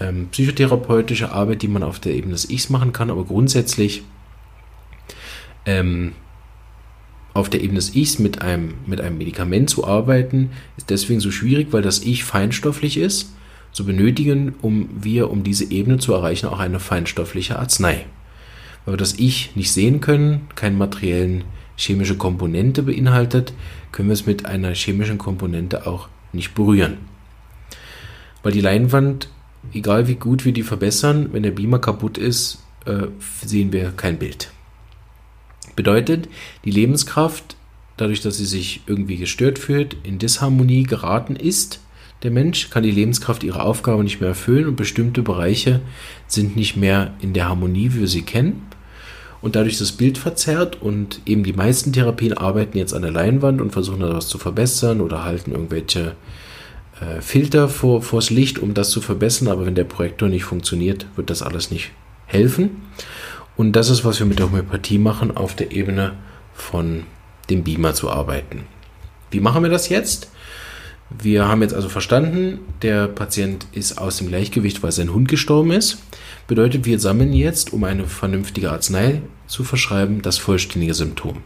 ähm, 0.00 0.28
psychotherapeutische 0.30 1.32
Arbeit, 1.32 1.62
die 1.62 1.68
man 1.68 1.82
auf 1.82 2.00
der 2.00 2.14
Ebene 2.14 2.32
des 2.32 2.50
Ichs 2.50 2.68
machen 2.68 2.92
kann, 2.92 3.10
aber 3.10 3.24
grundsätzlich 3.24 4.02
ähm, 5.66 6.12
auf 7.34 7.48
der 7.48 7.62
Ebene 7.62 7.78
des 7.78 7.94
Ichs 7.94 8.18
mit 8.18 8.42
einem, 8.42 8.74
mit 8.86 9.00
einem 9.00 9.18
Medikament 9.18 9.70
zu 9.70 9.86
arbeiten, 9.86 10.50
ist 10.76 10.90
deswegen 10.90 11.20
so 11.20 11.30
schwierig, 11.30 11.68
weil 11.70 11.82
das 11.82 12.00
Ich 12.00 12.24
feinstofflich 12.24 12.96
ist. 12.96 13.32
So 13.72 13.84
benötigen 13.84 14.54
um, 14.60 14.90
wir, 15.00 15.30
um 15.30 15.44
diese 15.44 15.70
Ebene 15.70 15.98
zu 15.98 16.12
erreichen, 16.12 16.46
auch 16.46 16.58
eine 16.58 16.78
feinstoffliche 16.78 17.58
Arznei. 17.58 18.04
Weil 18.84 18.94
wir 18.94 18.98
das 18.98 19.14
Ich 19.14 19.56
nicht 19.56 19.72
sehen 19.72 20.00
können, 20.00 20.48
keine 20.54 20.76
materiellen 20.76 21.44
chemische 21.76 22.16
Komponente 22.16 22.82
beinhaltet, 22.82 23.54
können 23.92 24.08
wir 24.08 24.14
es 24.14 24.26
mit 24.26 24.44
einer 24.44 24.74
chemischen 24.74 25.16
Komponente 25.16 25.86
auch 25.86 26.08
nicht 26.32 26.54
berühren. 26.54 26.98
Weil 28.42 28.52
die 28.52 28.60
Leinwand 28.60 29.28
egal 29.72 30.08
wie 30.08 30.16
gut 30.16 30.44
wir 30.44 30.52
die 30.52 30.62
verbessern, 30.62 31.28
wenn 31.32 31.42
der 31.42 31.52
Beamer 31.52 31.78
kaputt 31.78 32.18
ist, 32.18 32.62
äh, 32.86 33.06
sehen 33.44 33.72
wir 33.72 33.92
kein 33.92 34.18
Bild. 34.18 34.50
Bedeutet, 35.76 36.28
die 36.64 36.70
Lebenskraft, 36.70 37.56
dadurch, 37.96 38.20
dass 38.20 38.36
sie 38.36 38.46
sich 38.46 38.82
irgendwie 38.86 39.16
gestört 39.16 39.58
fühlt, 39.58 39.96
in 40.02 40.18
Disharmonie 40.18 40.84
geraten 40.84 41.36
ist, 41.36 41.80
der 42.22 42.30
Mensch 42.30 42.70
kann 42.70 42.84
die 42.84 42.90
Lebenskraft 42.90 43.42
ihre 43.42 43.62
Aufgabe 43.62 44.04
nicht 44.04 44.20
mehr 44.20 44.30
erfüllen 44.30 44.68
und 44.68 44.76
bestimmte 44.76 45.22
Bereiche 45.22 45.80
sind 46.28 46.54
nicht 46.56 46.76
mehr 46.76 47.14
in 47.20 47.32
der 47.32 47.48
Harmonie, 47.48 47.90
wie 47.92 48.00
wir 48.00 48.08
sie 48.08 48.22
kennen. 48.22 48.62
Und 49.40 49.56
dadurch 49.56 49.76
das 49.76 49.90
Bild 49.90 50.18
verzerrt 50.18 50.80
und 50.80 51.20
eben 51.26 51.42
die 51.42 51.52
meisten 51.52 51.92
Therapien 51.92 52.32
arbeiten 52.32 52.78
jetzt 52.78 52.94
an 52.94 53.02
der 53.02 53.10
Leinwand 53.10 53.60
und 53.60 53.72
versuchen 53.72 54.02
etwas 54.02 54.28
zu 54.28 54.38
verbessern 54.38 55.00
oder 55.00 55.24
halten 55.24 55.50
irgendwelche 55.50 56.14
äh, 57.00 57.20
Filter 57.20 57.68
vor, 57.68 58.02
vors 58.02 58.30
Licht, 58.30 58.60
um 58.60 58.72
das 58.72 58.90
zu 58.90 59.00
verbessern, 59.00 59.48
aber 59.48 59.66
wenn 59.66 59.74
der 59.74 59.82
Projektor 59.82 60.28
nicht 60.28 60.44
funktioniert, 60.44 61.06
wird 61.16 61.28
das 61.28 61.42
alles 61.42 61.72
nicht 61.72 61.90
helfen. 62.26 62.82
Und 63.56 63.72
das 63.72 63.90
ist, 63.90 64.04
was 64.04 64.18
wir 64.18 64.26
mit 64.26 64.38
der 64.38 64.46
Homöopathie 64.46 64.98
machen, 64.98 65.36
auf 65.36 65.54
der 65.54 65.72
Ebene 65.72 66.14
von 66.54 67.04
dem 67.50 67.64
Beamer 67.64 67.94
zu 67.94 68.10
arbeiten. 68.10 68.64
Wie 69.30 69.40
machen 69.40 69.62
wir 69.62 69.70
das 69.70 69.88
jetzt? 69.88 70.30
Wir 71.10 71.46
haben 71.46 71.62
jetzt 71.62 71.74
also 71.74 71.88
verstanden, 71.88 72.60
der 72.80 73.06
Patient 73.08 73.66
ist 73.72 73.98
aus 73.98 74.18
dem 74.18 74.28
Gleichgewicht, 74.28 74.82
weil 74.82 74.92
sein 74.92 75.12
Hund 75.12 75.28
gestorben 75.28 75.72
ist. 75.72 76.02
Bedeutet, 76.46 76.86
wir 76.86 76.98
sammeln 76.98 77.32
jetzt, 77.32 77.72
um 77.72 77.84
eine 77.84 78.06
vernünftige 78.06 78.70
Arznei 78.70 79.20
zu 79.46 79.64
verschreiben, 79.64 80.22
das 80.22 80.38
vollständige 80.38 80.94
Symptom. 80.94 81.38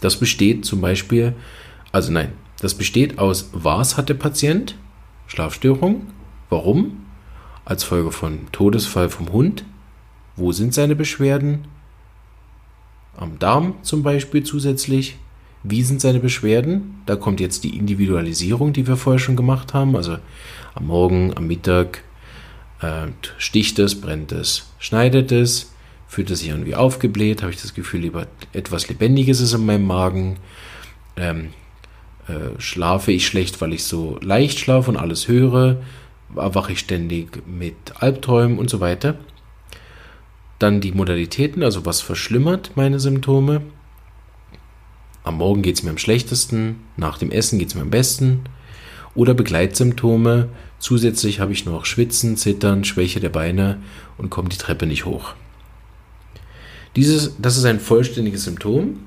Das 0.00 0.16
besteht 0.16 0.64
zum 0.64 0.80
Beispiel, 0.80 1.34
also 1.92 2.12
nein, 2.12 2.32
das 2.60 2.74
besteht 2.74 3.18
aus, 3.18 3.50
was 3.52 3.96
hat 3.96 4.08
der 4.08 4.14
Patient? 4.14 4.76
Schlafstörung. 5.26 6.06
Warum? 6.50 7.04
Als 7.64 7.84
Folge 7.84 8.12
von 8.12 8.50
Todesfall 8.52 9.08
vom 9.08 9.32
Hund. 9.32 9.64
Wo 10.38 10.52
sind 10.52 10.72
seine 10.72 10.94
Beschwerden? 10.94 11.64
Am 13.16 13.38
Darm 13.40 13.74
zum 13.82 14.04
Beispiel 14.04 14.44
zusätzlich. 14.44 15.16
Wie 15.64 15.82
sind 15.82 16.00
seine 16.00 16.20
Beschwerden? 16.20 17.02
Da 17.06 17.16
kommt 17.16 17.40
jetzt 17.40 17.64
die 17.64 17.76
Individualisierung, 17.76 18.72
die 18.72 18.86
wir 18.86 18.96
vorher 18.96 19.18
schon 19.18 19.34
gemacht 19.34 19.74
haben. 19.74 19.96
Also 19.96 20.18
am 20.74 20.86
Morgen, 20.86 21.36
am 21.36 21.48
Mittag 21.48 22.04
äh, 22.80 23.08
sticht 23.38 23.80
es, 23.80 24.00
brennt 24.00 24.30
es, 24.30 24.70
schneidet 24.78 25.32
es, 25.32 25.72
fühlt 26.06 26.30
es 26.30 26.38
sich 26.38 26.50
irgendwie 26.50 26.76
aufgebläht, 26.76 27.42
habe 27.42 27.52
ich 27.52 27.60
das 27.60 27.74
Gefühl, 27.74 28.02
lieber 28.02 28.28
etwas 28.52 28.88
Lebendiges 28.88 29.40
ist 29.40 29.54
in 29.54 29.66
meinem 29.66 29.86
Magen. 29.86 30.36
Ähm, 31.16 31.48
äh, 32.28 32.60
schlafe 32.60 33.10
ich 33.10 33.26
schlecht, 33.26 33.60
weil 33.60 33.72
ich 33.72 33.82
so 33.82 34.18
leicht 34.22 34.60
schlafe 34.60 34.90
und 34.90 34.96
alles 34.96 35.26
höre, 35.26 35.78
erwache 36.36 36.72
ich 36.72 36.78
ständig 36.78 37.42
mit 37.48 37.74
Albträumen 37.98 38.58
und 38.58 38.70
so 38.70 38.78
weiter. 38.78 39.16
Dann 40.58 40.80
die 40.80 40.92
Modalitäten, 40.92 41.62
also 41.62 41.86
was 41.86 42.00
verschlimmert 42.00 42.72
meine 42.74 42.98
Symptome. 42.98 43.62
Am 45.22 45.36
Morgen 45.36 45.62
geht 45.62 45.76
es 45.76 45.82
mir 45.82 45.90
am 45.90 45.98
schlechtesten, 45.98 46.76
nach 46.96 47.18
dem 47.18 47.30
Essen 47.30 47.58
geht 47.58 47.68
es 47.68 47.74
mir 47.74 47.82
am 47.82 47.90
besten. 47.90 48.40
Oder 49.14 49.34
Begleitsymptome. 49.34 50.48
Zusätzlich 50.78 51.40
habe 51.40 51.52
ich 51.52 51.64
noch 51.64 51.84
Schwitzen, 51.86 52.36
Zittern, 52.36 52.84
Schwäche 52.84 53.20
der 53.20 53.30
Beine 53.30 53.78
und 54.16 54.30
komme 54.30 54.48
die 54.48 54.56
Treppe 54.56 54.86
nicht 54.86 55.04
hoch. 55.04 55.34
Dieses, 56.96 57.36
das 57.38 57.56
ist 57.56 57.64
ein 57.64 57.80
vollständiges 57.80 58.44
Symptom. 58.44 59.00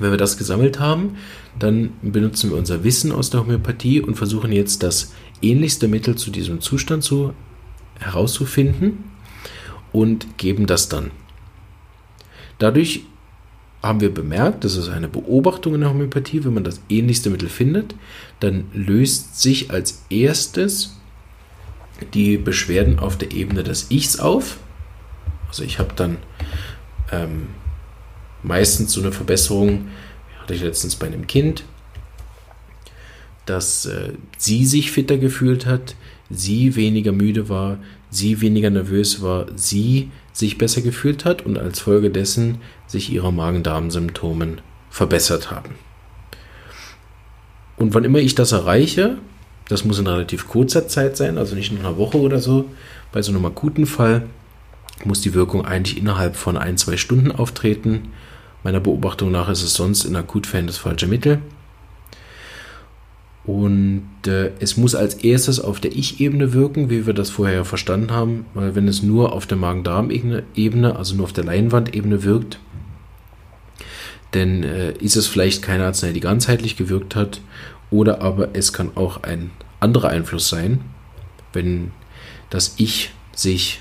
Wenn 0.00 0.10
wir 0.10 0.18
das 0.18 0.38
gesammelt 0.38 0.80
haben, 0.80 1.16
dann 1.58 1.92
benutzen 2.00 2.50
wir 2.50 2.56
unser 2.56 2.82
Wissen 2.82 3.12
aus 3.12 3.28
der 3.28 3.40
Homöopathie 3.40 4.00
und 4.00 4.14
versuchen 4.14 4.52
jetzt 4.52 4.82
das 4.82 5.12
ähnlichste 5.42 5.86
Mittel 5.86 6.16
zu 6.16 6.30
diesem 6.30 6.60
Zustand 6.60 7.04
zu, 7.04 7.34
herauszufinden 7.98 9.11
und 9.92 10.38
geben 10.38 10.66
das 10.66 10.88
dann. 10.88 11.10
Dadurch 12.58 13.04
haben 13.82 14.00
wir 14.00 14.14
bemerkt, 14.14 14.64
das 14.64 14.76
ist 14.76 14.88
eine 14.88 15.08
Beobachtung 15.08 15.74
in 15.74 15.80
der 15.80 15.90
Homöopathie, 15.90 16.44
wenn 16.44 16.54
man 16.54 16.64
das 16.64 16.80
ähnlichste 16.88 17.30
Mittel 17.30 17.48
findet, 17.48 17.94
dann 18.40 18.66
löst 18.72 19.40
sich 19.40 19.70
als 19.72 20.04
erstes 20.08 20.96
die 22.14 22.36
Beschwerden 22.36 22.98
auf 22.98 23.16
der 23.16 23.32
Ebene 23.32 23.64
des 23.64 23.90
Ichs 23.90 24.18
auf. 24.18 24.58
Also 25.48 25.64
ich 25.64 25.78
habe 25.78 25.92
dann 25.96 26.18
ähm, 27.10 27.48
meistens 28.42 28.92
so 28.92 29.00
eine 29.00 29.12
Verbesserung, 29.12 29.88
hatte 30.40 30.54
ich 30.54 30.62
letztens 30.62 30.96
bei 30.96 31.06
einem 31.06 31.26
Kind, 31.26 31.64
dass 33.46 33.86
äh, 33.86 34.12
sie 34.38 34.64
sich 34.64 34.92
fitter 34.92 35.18
gefühlt 35.18 35.66
hat, 35.66 35.96
sie 36.32 36.76
weniger 36.76 37.12
müde 37.12 37.48
war, 37.48 37.78
sie 38.10 38.40
weniger 38.40 38.70
nervös 38.70 39.22
war, 39.22 39.46
sie 39.54 40.10
sich 40.32 40.58
besser 40.58 40.80
gefühlt 40.80 41.24
hat 41.24 41.44
und 41.44 41.58
als 41.58 41.80
Folge 41.80 42.10
dessen 42.10 42.58
sich 42.86 43.12
ihre 43.12 43.32
Magen-Darm-Symptomen 43.32 44.60
verbessert 44.90 45.50
haben. 45.50 45.74
Und 47.76 47.94
wann 47.94 48.04
immer 48.04 48.18
ich 48.18 48.34
das 48.34 48.52
erreiche, 48.52 49.18
das 49.68 49.84
muss 49.84 49.98
in 49.98 50.06
relativ 50.06 50.48
kurzer 50.48 50.88
Zeit 50.88 51.16
sein, 51.16 51.38
also 51.38 51.54
nicht 51.54 51.72
in 51.72 51.78
einer 51.78 51.96
Woche 51.96 52.18
oder 52.18 52.40
so, 52.40 52.66
bei 53.10 53.22
so 53.22 53.32
einem 53.32 53.44
akuten 53.44 53.86
Fall 53.86 54.24
muss 55.04 55.20
die 55.20 55.34
Wirkung 55.34 55.64
eigentlich 55.64 55.98
innerhalb 55.98 56.36
von 56.36 56.56
ein, 56.56 56.76
zwei 56.76 56.96
Stunden 56.96 57.32
auftreten. 57.32 58.12
Meiner 58.62 58.80
Beobachtung 58.80 59.30
nach 59.30 59.48
ist 59.48 59.62
es 59.62 59.74
sonst 59.74 60.04
in 60.04 60.14
Akutfällen 60.14 60.66
das 60.66 60.78
falsche 60.78 61.06
Mittel. 61.06 61.40
Und 63.44 64.06
äh, 64.26 64.52
es 64.60 64.76
muss 64.76 64.94
als 64.94 65.14
erstes 65.14 65.58
auf 65.58 65.80
der 65.80 65.96
Ich-Ebene 65.96 66.52
wirken, 66.52 66.90
wie 66.90 67.06
wir 67.06 67.14
das 67.14 67.30
vorher 67.30 67.64
verstanden 67.64 68.12
haben, 68.12 68.46
weil 68.54 68.76
wenn 68.76 68.86
es 68.86 69.02
nur 69.02 69.32
auf 69.32 69.46
der 69.46 69.58
Magen-Darm-Ebene, 69.58 70.96
also 70.96 71.16
nur 71.16 71.24
auf 71.24 71.32
der 71.32 71.44
Leinwand-Ebene 71.44 72.22
wirkt, 72.22 72.60
dann 74.30 74.62
äh, 74.62 74.92
ist 74.92 75.16
es 75.16 75.26
vielleicht 75.26 75.62
keine 75.62 75.86
Arznei, 75.86 76.12
die 76.12 76.20
ganzheitlich 76.20 76.76
gewirkt 76.76 77.16
hat, 77.16 77.40
oder 77.90 78.22
aber 78.22 78.50
es 78.54 78.72
kann 78.72 78.92
auch 78.94 79.22
ein 79.24 79.50
anderer 79.80 80.08
Einfluss 80.08 80.48
sein, 80.48 80.80
wenn 81.52 81.90
das 82.48 82.74
Ich 82.78 83.12
sich 83.34 83.80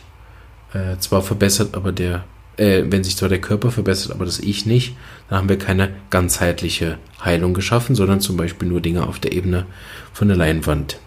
äh, 0.74 0.98
zwar 0.98 1.22
verbessert, 1.22 1.76
aber 1.76 1.92
der 1.92 2.26
äh, 2.58 2.84
wenn 2.90 3.04
sich 3.04 3.18
zwar 3.18 3.30
der 3.30 3.42
Körper 3.42 3.72
verbessert, 3.72 4.12
aber 4.12 4.26
das 4.26 4.40
Ich 4.40 4.66
nicht, 4.66 4.96
dann 5.32 5.38
haben 5.38 5.50
wir 5.50 5.58
keine 5.58 5.94
ganzheitliche 6.10 6.98
Heilung 7.24 7.54
geschaffen, 7.54 7.96
sondern 7.96 8.20
zum 8.20 8.36
Beispiel 8.36 8.68
nur 8.68 8.82
Dinge 8.82 9.08
auf 9.08 9.18
der 9.18 9.32
Ebene 9.32 9.66
von 10.12 10.28
der 10.28 10.36
Leinwand 10.36 11.00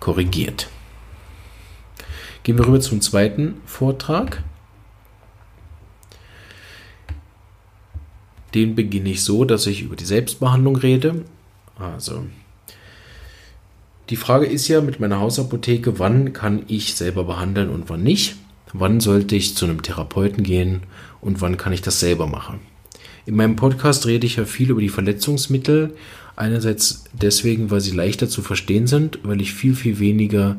korrigiert. 0.00 0.70
Gehen 2.44 2.56
wir 2.56 2.66
rüber 2.66 2.80
zum 2.80 3.02
zweiten 3.02 3.56
Vortrag. 3.66 4.42
Den 8.54 8.74
beginne 8.74 9.10
ich 9.10 9.22
so, 9.22 9.44
dass 9.44 9.66
ich 9.66 9.82
über 9.82 9.96
die 9.96 10.06
Selbstbehandlung 10.06 10.76
rede. 10.76 11.26
Also, 11.78 12.24
die 14.08 14.16
Frage 14.16 14.46
ist 14.46 14.66
ja 14.68 14.80
mit 14.80 14.98
meiner 14.98 15.20
Hausapotheke, 15.20 15.98
wann 15.98 16.32
kann 16.32 16.62
ich 16.68 16.94
selber 16.94 17.24
behandeln 17.24 17.68
und 17.68 17.90
wann 17.90 18.02
nicht 18.02 18.36
wann 18.72 19.00
sollte 19.00 19.36
ich 19.36 19.54
zu 19.54 19.66
einem 19.66 19.82
Therapeuten 19.82 20.42
gehen 20.42 20.84
und 21.20 21.42
wann 21.42 21.58
kann 21.58 21.74
ich 21.74 21.82
das 21.82 22.00
selber 22.00 22.26
machen. 22.26 22.71
In 23.24 23.36
meinem 23.36 23.56
Podcast 23.56 24.06
rede 24.06 24.26
ich 24.26 24.36
ja 24.36 24.44
viel 24.44 24.70
über 24.70 24.80
die 24.80 24.88
Verletzungsmittel. 24.88 25.94
Einerseits 26.34 27.04
deswegen, 27.12 27.70
weil 27.70 27.80
sie 27.80 27.92
leichter 27.92 28.28
zu 28.28 28.42
verstehen 28.42 28.86
sind, 28.86 29.18
weil 29.22 29.40
ich 29.40 29.52
viel, 29.52 29.74
viel 29.74 29.98
weniger 29.98 30.56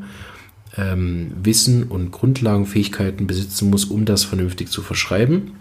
ähm, 0.78 1.32
Wissen 1.44 1.84
und 1.84 2.12
Grundlagenfähigkeiten 2.12 3.28
besitzen 3.28 3.70
muss, 3.70 3.86
um 3.86 4.06
das 4.06 4.24
vernünftig 4.24 4.70
zu 4.70 4.82
verschreiben. 4.82 5.54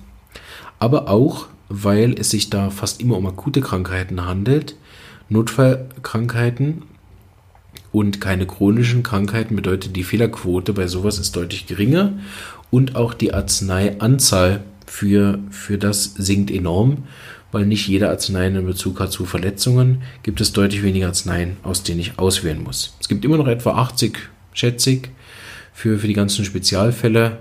Aber 0.78 1.08
auch, 1.08 1.46
weil 1.68 2.14
es 2.18 2.30
sich 2.30 2.50
da 2.50 2.70
fast 2.70 3.00
immer 3.00 3.16
um 3.16 3.26
akute 3.26 3.60
Krankheiten 3.60 4.26
handelt. 4.26 4.76
Notfallkrankheiten, 5.28 6.82
und 7.92 8.20
keine 8.20 8.46
chronischen 8.46 9.02
Krankheiten 9.02 9.54
bedeutet 9.54 9.94
die 9.94 10.02
Fehlerquote 10.02 10.72
bei 10.72 10.86
sowas 10.86 11.18
ist 11.18 11.36
deutlich 11.36 11.66
geringer 11.66 12.14
und 12.70 12.96
auch 12.96 13.12
die 13.12 13.34
Arzneianzahl 13.34 14.64
für, 14.86 15.38
für 15.50 15.78
das 15.78 16.14
sinkt 16.16 16.50
enorm, 16.50 17.04
weil 17.50 17.66
nicht 17.66 17.86
jede 17.86 18.08
Arznei 18.08 18.46
einen 18.46 18.66
Bezug 18.66 19.00
hat 19.00 19.12
zu 19.12 19.26
Verletzungen, 19.26 20.02
gibt 20.22 20.40
es 20.40 20.52
deutlich 20.52 20.82
weniger 20.82 21.08
Arzneien, 21.08 21.56
aus 21.62 21.82
denen 21.82 22.00
ich 22.00 22.18
auswählen 22.18 22.62
muss. 22.62 22.96
Es 23.00 23.08
gibt 23.08 23.24
immer 23.24 23.36
noch 23.36 23.46
etwa 23.46 23.72
80, 23.72 24.18
schätze 24.52 24.90
ich, 24.90 25.02
für, 25.74 25.98
für 25.98 26.06
die 26.06 26.14
ganzen 26.14 26.44
Spezialfälle. 26.44 27.38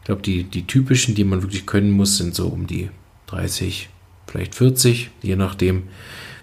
Ich 0.00 0.06
glaube, 0.06 0.22
die, 0.22 0.44
die 0.44 0.66
typischen, 0.66 1.14
die 1.14 1.24
man 1.24 1.42
wirklich 1.42 1.66
können 1.66 1.90
muss, 1.90 2.18
sind 2.18 2.34
so 2.34 2.48
um 2.48 2.66
die 2.66 2.90
30, 3.26 3.88
vielleicht 4.26 4.54
40, 4.54 5.10
je 5.22 5.36
nachdem, 5.36 5.84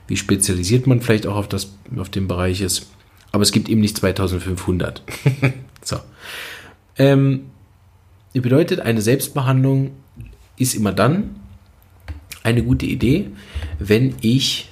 wie 0.08 0.18
spezialisiert 0.18 0.88
man 0.88 1.02
vielleicht 1.02 1.28
auch 1.28 1.36
auf, 1.36 1.50
das, 1.50 1.74
auf 1.98 2.10
den 2.10 2.28
Bereich 2.28 2.62
ist 2.62 2.88
aber 3.32 3.44
es 3.44 3.52
gibt 3.52 3.70
eben 3.70 3.82
nicht 3.82 3.98
2500. 3.98 5.02
so. 5.84 5.98
Ähm, 6.98 7.48
bedeutet, 8.34 8.82
eine 8.82 9.02
Selbstbehandlung 9.02 9.92
ist 10.62 10.76
immer 10.76 10.94
dann 10.94 11.36
eine 12.44 12.64
gute 12.64 12.86
Idee, 12.86 13.30
wenn 13.80 14.16
ich 14.22 14.70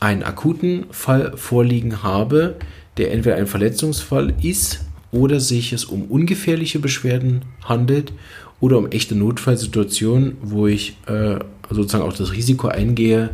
einen 0.00 0.22
akuten 0.22 0.86
Fall 0.90 1.36
vorliegen 1.36 2.02
habe, 2.02 2.56
der 2.96 3.12
entweder 3.12 3.36
ein 3.36 3.46
Verletzungsfall 3.46 4.34
ist 4.42 4.84
oder 5.12 5.40
sich 5.40 5.72
es 5.72 5.84
um 5.84 6.04
ungefährliche 6.04 6.78
Beschwerden 6.78 7.42
handelt 7.64 8.12
oder 8.60 8.78
um 8.78 8.90
echte 8.90 9.14
Notfallsituationen, 9.14 10.36
wo 10.42 10.66
ich 10.66 10.96
äh, 11.06 11.38
sozusagen 11.70 12.04
auch 12.04 12.16
das 12.16 12.32
Risiko 12.32 12.68
eingehe, 12.68 13.30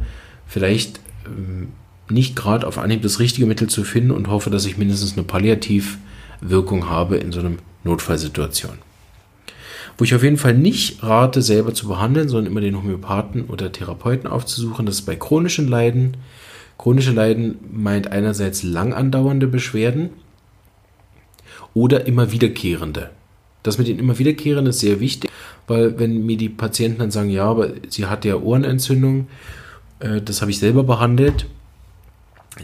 vielleicht 0.47 1.01
ähm, 1.27 1.69
nicht 2.11 2.37
gerade 2.37 2.67
auf 2.67 2.79
Anhieb 2.79 3.03
das 3.03 3.19
richtige 3.19 3.47
Mittel 3.47 3.69
zu 3.69 3.85
finden 3.85 4.11
und 4.11 4.29
hoffe, 4.29 4.51
dass 4.51 4.67
ich 4.67 4.79
mindestens 4.79 5.14
eine 5.14 5.25
Palliativwirkung 5.25 6.88
habe 6.88 7.17
in 7.17 7.33
so 7.33 7.41
einer 7.41 7.53
Notfallsituation. 7.85 8.79
Wo 9.99 10.05
ich 10.05 10.15
auf 10.15 10.23
jeden 10.23 10.37
Fall 10.37 10.55
nicht 10.55 11.03
rate, 11.03 11.43
selber 11.43 11.75
zu 11.75 11.89
behandeln, 11.89 12.29
sondern 12.29 12.51
immer 12.51 12.61
den 12.61 12.77
Homöopathen 12.77 13.47
oder 13.47 13.73
Therapeuten 13.73 14.31
aufzusuchen, 14.31 14.87
das 14.87 15.01
ist 15.01 15.07
bei 15.07 15.17
chronischen 15.17 15.69
Leiden. 15.69 16.17
Chronische 16.79 17.11
Leiden 17.11 17.59
meint 17.73 18.13
einerseits 18.13 18.63
lang 18.63 18.95
andauernde 18.95 19.49
Beschwerden 19.49 20.11
oder 21.75 22.07
immer 22.07 22.31
wiederkehrende. 22.31 23.11
Das 23.65 23.77
mit 23.77 23.89
den 23.89 23.99
immer 23.99 24.19
wiederkehrenden 24.19 24.71
ist 24.71 24.79
sehr 24.79 25.01
wichtig, 25.01 25.31
weil 25.67 25.99
wenn 25.99 26.25
mir 26.25 26.37
die 26.37 26.49
Patienten 26.49 27.01
dann 27.01 27.11
sagen, 27.11 27.29
ja, 27.29 27.45
aber 27.47 27.71
sie 27.89 28.07
hat 28.07 28.25
ja 28.25 28.37
Ohrenentzündung, 28.37 29.27
äh, 29.99 30.23
das 30.23 30.41
habe 30.41 30.53
ich 30.53 30.61
selber 30.61 30.85
behandelt, 30.85 31.47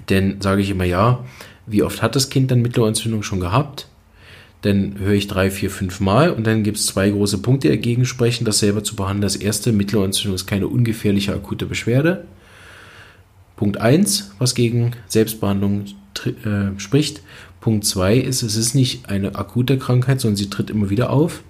Denn 0.08 0.40
sage 0.40 0.62
ich 0.62 0.70
immer 0.70 0.84
ja, 0.84 1.24
wie 1.66 1.82
oft 1.82 2.02
hat 2.02 2.16
das 2.16 2.30
Kind 2.30 2.50
dann 2.50 2.62
Mittelohrentzündung 2.62 3.22
schon 3.22 3.40
gehabt? 3.40 3.88
Dann 4.64 4.98
höre 4.98 5.12
ich 5.12 5.26
drei, 5.26 5.50
vier, 5.50 5.70
fünf 5.70 6.00
Mal 6.00 6.30
und 6.30 6.46
dann 6.46 6.62
gibt 6.62 6.78
es 6.78 6.86
zwei 6.86 7.10
große 7.10 7.36
Punkte, 7.42 7.68
die 7.68 7.76
dagegen 7.76 8.06
sprechen, 8.06 8.46
das 8.46 8.60
selber 8.60 8.82
zu 8.82 8.96
behandeln. 8.96 9.20
Das 9.20 9.36
erste, 9.36 9.72
Mittelohrentzündung 9.72 10.34
ist 10.34 10.46
keine 10.46 10.68
ungefährliche 10.68 11.34
akute 11.34 11.66
Beschwerde. 11.66 12.24
Punkt 13.56 13.78
1, 13.78 14.32
was 14.38 14.54
gegen 14.54 14.92
Selbstbehandlung 15.06 15.84
äh, 16.24 16.78
spricht. 16.78 17.20
Punkt 17.60 17.84
2 17.84 18.16
ist, 18.16 18.42
es 18.42 18.56
ist 18.56 18.74
nicht 18.74 19.10
eine 19.10 19.34
akute 19.34 19.76
Krankheit, 19.76 20.22
sondern 20.22 20.36
sie 20.36 20.48
tritt 20.48 20.70
immer 20.70 20.88
wieder 20.88 21.10
auf 21.10 21.42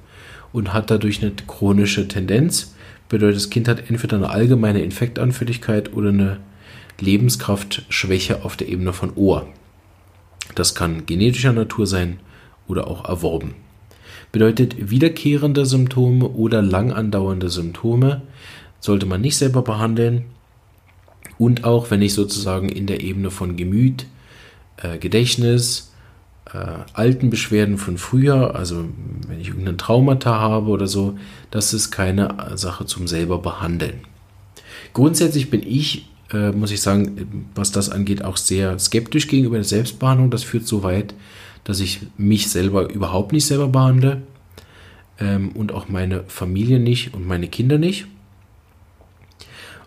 und 0.53 0.73
hat 0.73 0.91
dadurch 0.91 1.23
eine 1.23 1.31
chronische 1.47 2.09
Tendenz. 2.09 2.75
Bedeutet, 3.09 3.37
das 3.37 3.51
Kind 3.51 3.69
hat 3.69 3.91
entweder 3.91 4.17
eine 4.17 4.31
allgemeine 4.31 4.83
Infektanfälligkeit 4.83 5.93
oder 5.93 6.09
eine 6.09 6.41
Lebenskraftschwäche 6.99 8.45
auf 8.45 8.57
der 8.57 8.69
Ebene 8.69 8.93
von 8.93 9.13
Ohr. 9.15 9.47
Das 10.57 10.75
kann 10.75 11.07
genetischer 11.07 11.53
Natur 11.53 11.87
sein 11.87 12.19
oder 12.69 12.89
auch 12.89 13.05
erworben. 13.05 13.55
Bedeutet, 14.33 14.91
wiederkehrende 14.91 15.65
Symptome 15.67 16.29
oder 16.29 16.61
lang 16.63 16.93
andauernde 16.93 17.51
Symptome 17.51 18.23
sollte 18.81 19.07
man 19.07 19.21
nicht 19.21 19.37
selber 19.37 19.63
behandeln. 19.63 20.25
Und 21.39 21.65
auch 21.65 21.91
wenn 21.91 22.03
ich 22.03 22.15
sozusagen 22.15 22.69
in 22.69 22.87
der 22.87 23.01
Ebene 23.03 23.31
von 23.31 23.57
Gemüt, 23.57 24.07
äh, 24.77 24.99
Gedächtnis, 24.99 25.93
äh, 26.53 26.59
alten 26.93 27.31
Beschwerden 27.31 27.79
von 27.79 27.99
früher, 27.99 28.55
also 28.55 28.85
wenn 29.29 29.41
ich 29.41 29.49
irgendeinen 29.49 29.79
Traumata 29.79 30.39
habe 30.39 30.71
oder 30.71 30.87
so, 30.87 31.17
das 31.51 31.73
ist 31.73 31.91
keine 31.91 32.57
Sache 32.57 32.87
zum 32.87 33.07
selber 33.07 33.39
behandeln. 33.39 34.01
Grundsätzlich 34.93 35.51
bin 35.51 35.63
ich 35.65 36.09
äh, 36.33 36.53
muss 36.53 36.71
ich 36.71 36.81
sagen, 36.81 37.47
was 37.55 37.71
das 37.73 37.91
angeht, 37.91 38.25
auch 38.25 38.37
sehr 38.37 38.79
skeptisch 38.79 39.29
gegenüber 39.29 39.57
der 39.57 39.65
Selbstbehandlung. 39.65 40.31
Das 40.31 40.43
führt 40.43 40.67
so 40.67 40.83
weit, 40.83 41.15
dass 41.65 41.81
ich 41.81 42.01
mich 42.17 42.49
selber 42.49 42.91
überhaupt 42.91 43.33
nicht 43.33 43.47
selber 43.47 43.69
behandle 43.69 44.23
ähm, 45.19 45.51
und 45.53 45.73
auch 45.73 45.89
meine 45.89 46.25
Familie 46.29 46.79
nicht 46.79 47.15
und 47.15 47.27
meine 47.27 47.49
Kinder 47.49 47.79
nicht, 47.79 48.07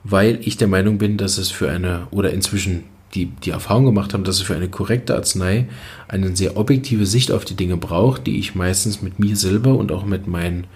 weil 0.04 0.40
ich 0.42 0.58
der 0.58 0.68
Meinung 0.68 0.98
bin, 0.98 1.18
dass 1.18 1.38
es 1.38 1.50
für 1.52 1.70
eine 1.70 2.08
oder 2.12 2.34
inzwischen 2.34 2.84
die, 3.13 3.26
die 3.26 3.52
Erfahrung 3.52 3.86
gemacht 3.86 4.13
haben, 4.13 4.24
dass 4.24 4.36
es 4.36 4.42
für 4.42 4.56
eine 4.56 4.70
korrekte 4.70 5.16
Arznei 5.16 5.68
eine 6.08 6.36
sehr 6.36 6.58
objektive 6.58 7.06
Sicht 7.06 7.32
auf 7.32 7.46
die 7.46 7.56
Dinge 7.56 7.78
braucht, 7.78 8.28
die 8.28 8.38
ich 8.38 8.56
meistens 8.56 9.02
mit 9.02 9.20
mir 9.20 9.36
selber 9.36 9.76
und 9.76 9.92
auch 9.92 10.06
mit 10.06 10.28
meinen 10.28 10.68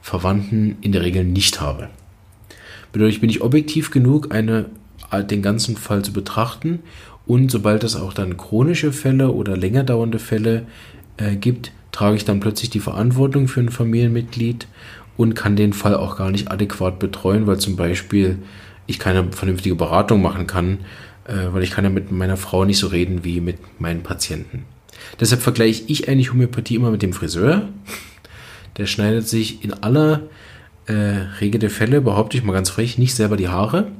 Verwandten 0.00 0.76
in 0.80 0.92
der 0.92 1.02
Regel 1.02 1.24
nicht 1.24 1.60
habe. 1.60 1.88
Bedeutet, 2.92 3.20
bin 3.20 3.30
ich 3.30 3.42
objektiv 3.42 3.90
genug, 3.90 4.32
eine 4.34 4.66
den 5.30 5.42
ganzen 5.42 5.76
Fall 5.76 6.02
zu 6.02 6.12
betrachten 6.12 6.80
und 7.26 7.50
sobald 7.50 7.84
es 7.84 7.96
auch 7.96 8.12
dann 8.12 8.36
chronische 8.36 8.92
Fälle 8.92 9.32
oder 9.32 9.56
länger 9.56 9.84
dauernde 9.84 10.18
Fälle 10.18 10.66
äh, 11.16 11.36
gibt, 11.36 11.72
trage 11.92 12.16
ich 12.16 12.24
dann 12.24 12.40
plötzlich 12.40 12.70
die 12.70 12.80
Verantwortung 12.80 13.48
für 13.48 13.60
ein 13.60 13.70
Familienmitglied 13.70 14.66
und 15.16 15.34
kann 15.34 15.56
den 15.56 15.72
Fall 15.72 15.94
auch 15.94 16.16
gar 16.16 16.30
nicht 16.30 16.50
adäquat 16.50 16.98
betreuen, 16.98 17.46
weil 17.46 17.58
zum 17.58 17.76
Beispiel 17.76 18.38
ich 18.86 18.98
keine 18.98 19.32
vernünftige 19.32 19.76
Beratung 19.76 20.20
machen 20.20 20.46
kann, 20.46 20.80
äh, 21.26 21.52
weil 21.52 21.62
ich 21.62 21.70
kann 21.70 21.84
ja 21.84 21.90
mit 21.90 22.10
meiner 22.10 22.36
Frau 22.36 22.64
nicht 22.64 22.78
so 22.78 22.88
reden 22.88 23.24
wie 23.24 23.40
mit 23.40 23.58
meinen 23.80 24.02
Patienten. 24.02 24.64
Deshalb 25.20 25.40
vergleiche 25.40 25.84
ich 25.86 26.08
eigentlich 26.08 26.32
Homöopathie 26.32 26.76
immer 26.76 26.90
mit 26.90 27.02
dem 27.02 27.12
Friseur. 27.12 27.68
Der 28.76 28.86
schneidet 28.86 29.28
sich 29.28 29.64
in 29.64 29.72
aller 29.72 30.22
äh, 30.86 30.92
Regel 31.40 31.58
der 31.60 31.70
Fälle, 31.70 32.00
behaupte 32.00 32.36
ich 32.36 32.44
mal 32.44 32.52
ganz 32.52 32.70
frech, 32.70 32.98
nicht 32.98 33.14
selber 33.14 33.36
die 33.36 33.48
Haare, 33.48 33.92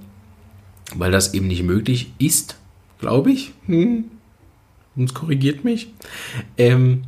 weil 0.94 1.12
das 1.12 1.32
eben 1.32 1.46
nicht 1.46 1.62
möglich 1.62 2.12
ist, 2.18 2.56
glaube 2.98 3.30
ich. 3.32 3.52
Hm. 3.66 4.04
Uns 4.96 5.14
korrigiert 5.14 5.64
mich. 5.64 5.92
Ähm, 6.56 7.02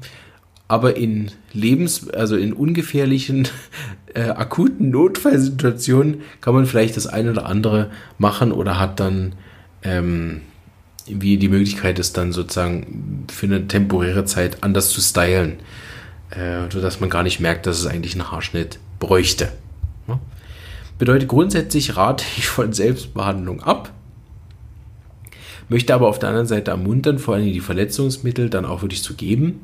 aber 0.69 0.97
in 0.97 1.31
Lebens-, 1.53 2.09
also 2.11 2.37
in 2.37 2.53
ungefährlichen, 2.53 3.49
äh, 4.15 4.31
akuten 4.31 4.91
Notfallsituationen 4.91 6.23
kann 6.41 6.55
man 6.55 6.67
vielleicht 6.67 6.97
das 6.97 7.07
eine 7.07 7.31
oder 7.31 7.47
andere 7.47 7.91
machen 8.19 8.53
oder 8.53 8.79
hat 8.79 8.99
dann 8.99 9.35
ähm, 9.83 10.41
wie 11.07 11.37
die 11.37 11.49
Möglichkeit, 11.49 11.99
es 11.99 12.13
dann 12.13 12.33
sozusagen 12.33 13.27
für 13.31 13.47
eine 13.47 13.69
temporäre 13.69 14.25
Zeit 14.25 14.63
anders 14.63 14.91
zu 14.91 15.01
stylen, 15.01 15.61
äh, 16.31 16.71
sodass 16.71 17.01
man 17.01 17.11
gar 17.11 17.23
nicht 17.23 17.41
merkt, 17.41 17.67
dass 17.67 17.79
es 17.79 17.87
eigentlich 17.87 18.15
einen 18.15 18.31
Haarschnitt 18.31 18.79
bräuchte. 18.99 19.53
Ja? 20.09 20.19
Bedeutet 20.99 21.29
grundsätzlich 21.29 21.97
rate 21.97 22.25
ich 22.37 22.49
von 22.49 22.73
Selbstbehandlung 22.73 23.63
ab. 23.63 23.93
Möchte 25.69 25.95
aber 25.95 26.09
auf 26.09 26.19
der 26.19 26.29
anderen 26.29 26.47
Seite 26.47 26.71
ermuntern, 26.71 27.19
vor 27.19 27.35
allem 27.35 27.53
die 27.53 27.61
Verletzungsmittel 27.61 28.51
dann 28.51 28.65
auch 28.65 28.83
wirklich 28.83 29.03
zu 29.03 29.15
geben, 29.15 29.61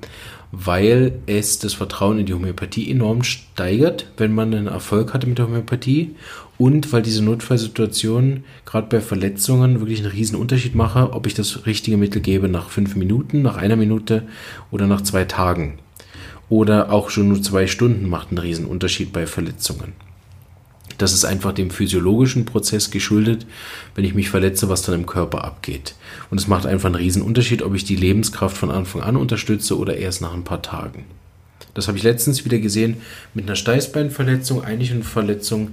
weil 0.51 1.13
es 1.27 1.61
das 1.61 1.75
Vertrauen 1.75 2.19
in 2.19 2.27
die 2.27 2.35
Homöopathie 2.35 2.91
enorm 2.91 3.23
steigert, 3.23 4.11
wenn 4.17 4.35
man 4.35 4.53
einen 4.53 4.67
Erfolg 4.67 5.15
hatte 5.15 5.27
mit 5.29 5.39
der 5.39 5.47
Homöopathie 5.47 6.15
und 6.59 6.93
weil 6.93 7.03
diese 7.03 7.25
Notfallsituationen 7.25 8.45
gerade 8.67 8.89
bei 8.89 9.01
Verletzungen 9.01 9.81
wirklich 9.81 10.01
einen 10.01 10.13
riesen 10.13 10.37
Unterschied 10.37 10.75
machen, 10.75 11.05
ob 11.05 11.27
ich 11.27 11.35
das 11.35 11.67
richtige 11.67 11.97
Mittel 11.97 12.21
gebe 12.21 12.49
nach 12.49 12.69
fünf 12.69 12.97
Minuten, 12.97 13.43
nach 13.43 13.57
einer 13.57 13.77
Minute 13.77 14.25
oder 14.71 14.87
nach 14.87 15.03
zwei 15.03 15.25
Tagen. 15.25 15.79
Oder 16.49 16.93
auch 16.93 17.11
schon 17.11 17.29
nur 17.29 17.41
zwei 17.41 17.67
Stunden 17.67 18.11
macht 18.11 18.29
einen 18.29 18.39
riesen 18.39 18.67
Unterschied 18.67 19.13
bei 19.13 19.27
Verletzungen. 19.27 19.95
Das 21.03 21.13
ist 21.13 21.25
einfach 21.25 21.53
dem 21.53 21.71
physiologischen 21.73 22.45
Prozess 22.45 22.93
geschuldet, 22.93 23.45
wenn 23.97 24.05
ich 24.05 24.15
mich 24.15 24.31
verletze, 24.31 24.69
was 24.69 24.83
dann 24.83 24.95
im 24.95 25.05
Körper 25.05 25.43
abgeht. 25.43 25.97
Und 26.31 26.39
es 26.39 26.47
macht 26.47 26.65
einfach 26.65 26.87
einen 26.87 26.95
riesen 26.95 27.23
Unterschied, 27.23 27.63
ob 27.63 27.75
ich 27.75 27.83
die 27.83 27.97
Lebenskraft 27.97 28.57
von 28.57 28.71
Anfang 28.71 29.03
an 29.03 29.17
unterstütze 29.17 29.77
oder 29.77 29.97
erst 29.97 30.21
nach 30.21 30.33
ein 30.33 30.45
paar 30.45 30.63
Tagen. 30.63 31.07
Das 31.75 31.89
habe 31.89 31.99
ich 31.99 32.05
letztens 32.05 32.45
wieder 32.45 32.61
gesehen 32.61 32.99
mit 33.35 33.47
einer 33.47 33.57
Steißbeinverletzung, 33.57 34.63
eigentlich 34.63 34.93
eine 34.93 35.03
Verletzung, 35.03 35.71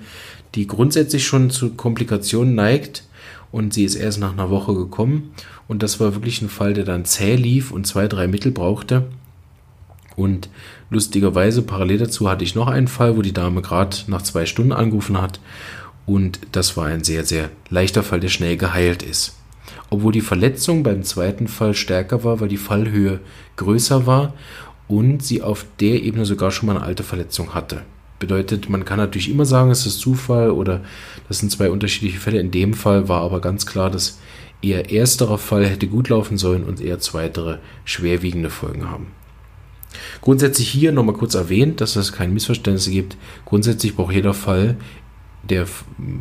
die 0.56 0.66
grundsätzlich 0.66 1.28
schon 1.28 1.52
zu 1.52 1.76
Komplikationen 1.76 2.56
neigt 2.56 3.04
und 3.52 3.72
sie 3.72 3.84
ist 3.84 3.94
erst 3.94 4.20
nach 4.20 4.34
einer 4.34 4.50
Woche 4.50 4.74
gekommen 4.74 5.30
und 5.68 5.84
das 5.84 6.00
war 6.00 6.16
wirklich 6.16 6.42
ein 6.42 6.50
Fall, 6.50 6.74
der 6.74 6.86
dann 6.86 7.06
zäh 7.06 7.36
lief 7.36 7.72
und 7.72 7.86
zwei, 7.86 8.08
drei 8.08 8.28
Mittel 8.28 8.52
brauchte 8.52 9.04
und 10.20 10.50
lustigerweise, 10.90 11.62
parallel 11.62 12.00
dazu 12.00 12.30
hatte 12.30 12.44
ich 12.44 12.54
noch 12.54 12.68
einen 12.68 12.90
Fall, 12.90 13.16
wo 13.16 13.22
die 13.22 13.32
Dame 13.32 13.62
gerade 13.62 13.96
nach 14.08 14.22
zwei 14.22 14.46
Stunden 14.46 14.74
angerufen 14.74 15.20
hat. 15.20 15.40
Und 16.06 16.42
das 16.52 16.76
war 16.76 16.88
ein 16.88 17.06
sehr, 17.06 17.24
sehr 17.24 17.50
leichter 17.70 18.04
Fall, 18.04 18.20
der 18.20 18.28
schnell 18.28 18.58
geheilt 18.58 19.02
ist. 19.02 19.38
Obwohl 19.90 20.12
die 20.12 20.20
Verletzung 20.20 20.84
beim 20.84 21.04
zweiten 21.04 21.48
Fall 21.48 21.74
stärker 21.74 22.26
war, 22.26 22.42
weil 22.42 22.50
die 22.50 22.58
Fallhöhe 22.58 23.22
größer 23.56 24.06
war 24.06 24.34
und 24.90 25.24
sie 25.24 25.42
auf 25.42 25.66
der 25.80 26.04
Ebene 26.04 26.26
sogar 26.26 26.52
schon 26.52 26.68
mal 26.68 26.76
eine 26.76 26.86
alte 26.86 27.04
Verletzung 27.04 27.54
hatte. 27.54 27.84
Bedeutet, 28.20 28.70
man 28.70 28.84
kann 28.84 28.98
natürlich 28.98 29.32
immer 29.32 29.46
sagen, 29.46 29.72
es 29.72 29.86
ist 29.86 30.02
Zufall 30.02 30.52
oder 30.52 30.82
das 31.30 31.40
sind 31.40 31.50
zwei 31.50 31.70
unterschiedliche 31.70 32.20
Fälle. 32.20 32.42
In 32.42 32.52
dem 32.52 32.74
Fall 32.74 33.08
war 33.08 33.22
aber 33.22 33.40
ganz 33.40 33.66
klar, 33.66 33.90
dass 33.90 34.20
eher 34.62 34.92
ersterer 34.92 35.38
Fall 35.38 35.66
hätte 35.66 35.88
gut 35.88 36.10
laufen 36.10 36.38
sollen 36.38 36.66
und 36.66 36.82
eher 36.82 37.00
zweitere 37.00 37.60
schwerwiegende 37.86 38.50
Folgen 38.50 38.90
haben. 38.90 39.19
Grundsätzlich 40.22 40.70
hier 40.70 40.92
nochmal 40.92 41.16
kurz 41.16 41.36
erwähnt, 41.36 41.82
dass 41.82 41.96
es 41.96 42.14
keine 42.14 42.34
Missverständnisse 42.34 42.92
gibt. 42.92 43.18
Grundsätzlich 43.46 43.96
braucht 43.96 44.14
jeder 44.14 44.34
Fall, 44.34 44.78
der 45.44 45.66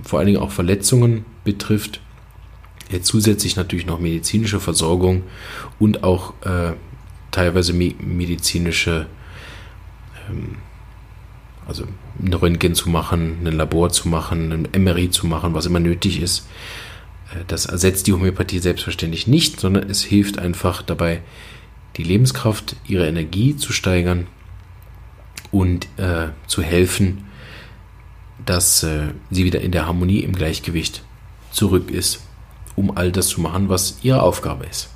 vor 0.02 0.18
allen 0.18 0.26
Dingen 0.26 0.40
auch 0.40 0.52
Verletzungen 0.52 1.24
betrifft, 1.44 2.00
zusätzlich 3.02 3.56
natürlich 3.56 3.86
noch 3.86 4.00
medizinische 4.00 4.60
Versorgung 4.60 5.24
und 5.78 6.04
auch 6.04 6.32
äh, 6.44 6.72
teilweise 7.30 7.72
me 7.72 7.94
medizinische, 7.98 9.06
ähm, 10.30 10.56
also 11.66 11.84
ein 12.22 12.32
Röntgen 12.32 12.74
zu 12.74 12.88
machen, 12.88 13.38
ein 13.44 13.52
Labor 13.52 13.90
zu 13.90 14.08
machen, 14.08 14.68
ein 14.74 14.82
MRI 14.82 15.10
zu 15.10 15.26
machen, 15.26 15.52
was 15.52 15.66
immer 15.66 15.80
nötig 15.80 16.22
ist. 16.22 16.48
Äh, 17.34 17.44
das 17.46 17.66
ersetzt 17.66 18.06
die 18.06 18.14
Homöopathie 18.14 18.58
selbstverständlich 18.58 19.26
nicht, 19.26 19.60
sondern 19.60 19.90
es 19.90 20.02
hilft 20.02 20.38
einfach 20.38 20.80
dabei, 20.80 21.20
die 21.96 22.02
Lebenskraft, 22.04 22.76
ihre 22.86 23.06
Energie 23.06 23.56
zu 23.56 23.72
steigern 23.72 24.26
und 25.50 25.86
äh, 25.96 26.28
zu 26.46 26.62
helfen, 26.62 27.24
dass 28.44 28.82
äh, 28.82 29.08
sie 29.30 29.44
wieder 29.44 29.60
in 29.60 29.72
der 29.72 29.86
Harmonie, 29.86 30.20
im 30.20 30.34
Gleichgewicht 30.34 31.02
zurück 31.50 31.90
ist, 31.90 32.20
um 32.76 32.96
all 32.96 33.10
das 33.10 33.28
zu 33.28 33.40
machen, 33.40 33.68
was 33.68 33.98
ihre 34.02 34.22
Aufgabe 34.22 34.66
ist. 34.66 34.90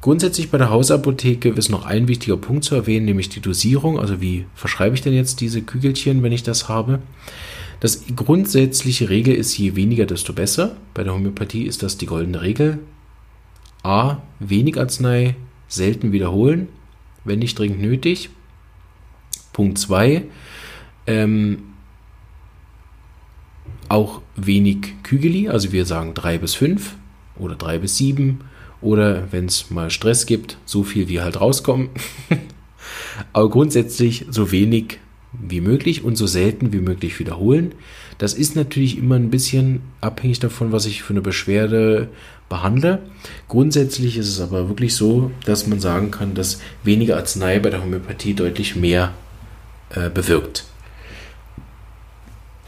Grundsätzlich 0.00 0.50
bei 0.50 0.58
der 0.58 0.70
Hausapotheke 0.70 1.50
ist 1.50 1.68
noch 1.68 1.86
ein 1.86 2.08
wichtiger 2.08 2.36
Punkt 2.36 2.64
zu 2.64 2.74
erwähnen, 2.74 3.06
nämlich 3.06 3.28
die 3.28 3.40
Dosierung. 3.40 4.00
Also 4.00 4.20
wie 4.20 4.46
verschreibe 4.54 4.96
ich 4.96 5.00
denn 5.00 5.14
jetzt 5.14 5.40
diese 5.40 5.62
Kügelchen, 5.62 6.24
wenn 6.24 6.32
ich 6.32 6.42
das 6.42 6.68
habe? 6.68 6.98
Das 7.78 8.02
grundsätzliche 8.16 9.10
Regel 9.10 9.34
ist, 9.34 9.56
je 9.56 9.76
weniger, 9.76 10.06
desto 10.06 10.32
besser. 10.32 10.76
Bei 10.92 11.04
der 11.04 11.14
Homöopathie 11.14 11.64
ist 11.64 11.84
das 11.84 11.98
die 11.98 12.06
goldene 12.06 12.42
Regel. 12.42 12.80
A. 13.82 14.18
Wenig 14.38 14.78
Arznei, 14.78 15.36
selten 15.68 16.12
wiederholen, 16.12 16.68
wenn 17.24 17.38
nicht 17.38 17.58
dringend 17.58 17.80
nötig. 17.80 18.30
Punkt 19.52 19.78
2. 19.78 20.24
Ähm, 21.06 21.64
auch 23.88 24.22
wenig 24.36 24.94
Kügeli, 25.02 25.48
also 25.48 25.72
wir 25.72 25.84
sagen 25.84 26.14
3 26.14 26.38
bis 26.38 26.54
5. 26.54 26.96
oder 27.36 27.56
drei 27.56 27.78
bis 27.78 27.96
sieben 27.96 28.40
oder 28.80 29.30
wenn 29.32 29.46
es 29.46 29.70
mal 29.70 29.90
Stress 29.90 30.26
gibt, 30.26 30.58
so 30.64 30.82
viel 30.82 31.08
wie 31.08 31.20
halt 31.20 31.40
rauskommen. 31.40 31.90
Aber 33.32 33.48
grundsätzlich 33.48 34.26
so 34.28 34.50
wenig 34.50 34.98
wie 35.32 35.60
möglich 35.60 36.04
und 36.04 36.16
so 36.16 36.26
selten 36.26 36.72
wie 36.72 36.80
möglich 36.80 37.18
wiederholen. 37.18 37.74
Das 38.22 38.34
ist 38.34 38.54
natürlich 38.54 38.98
immer 38.98 39.16
ein 39.16 39.30
bisschen 39.30 39.80
abhängig 40.00 40.38
davon, 40.38 40.70
was 40.70 40.86
ich 40.86 41.02
für 41.02 41.12
eine 41.12 41.22
Beschwerde 41.22 42.06
behandle. 42.48 43.00
Grundsätzlich 43.48 44.16
ist 44.16 44.28
es 44.28 44.40
aber 44.40 44.68
wirklich 44.68 44.94
so, 44.94 45.32
dass 45.44 45.66
man 45.66 45.80
sagen 45.80 46.12
kann, 46.12 46.34
dass 46.34 46.60
weniger 46.84 47.16
Arznei 47.16 47.58
bei 47.58 47.68
der 47.68 47.82
Homöopathie 47.82 48.34
deutlich 48.34 48.76
mehr 48.76 49.12
äh, 49.90 50.08
bewirkt. 50.08 50.66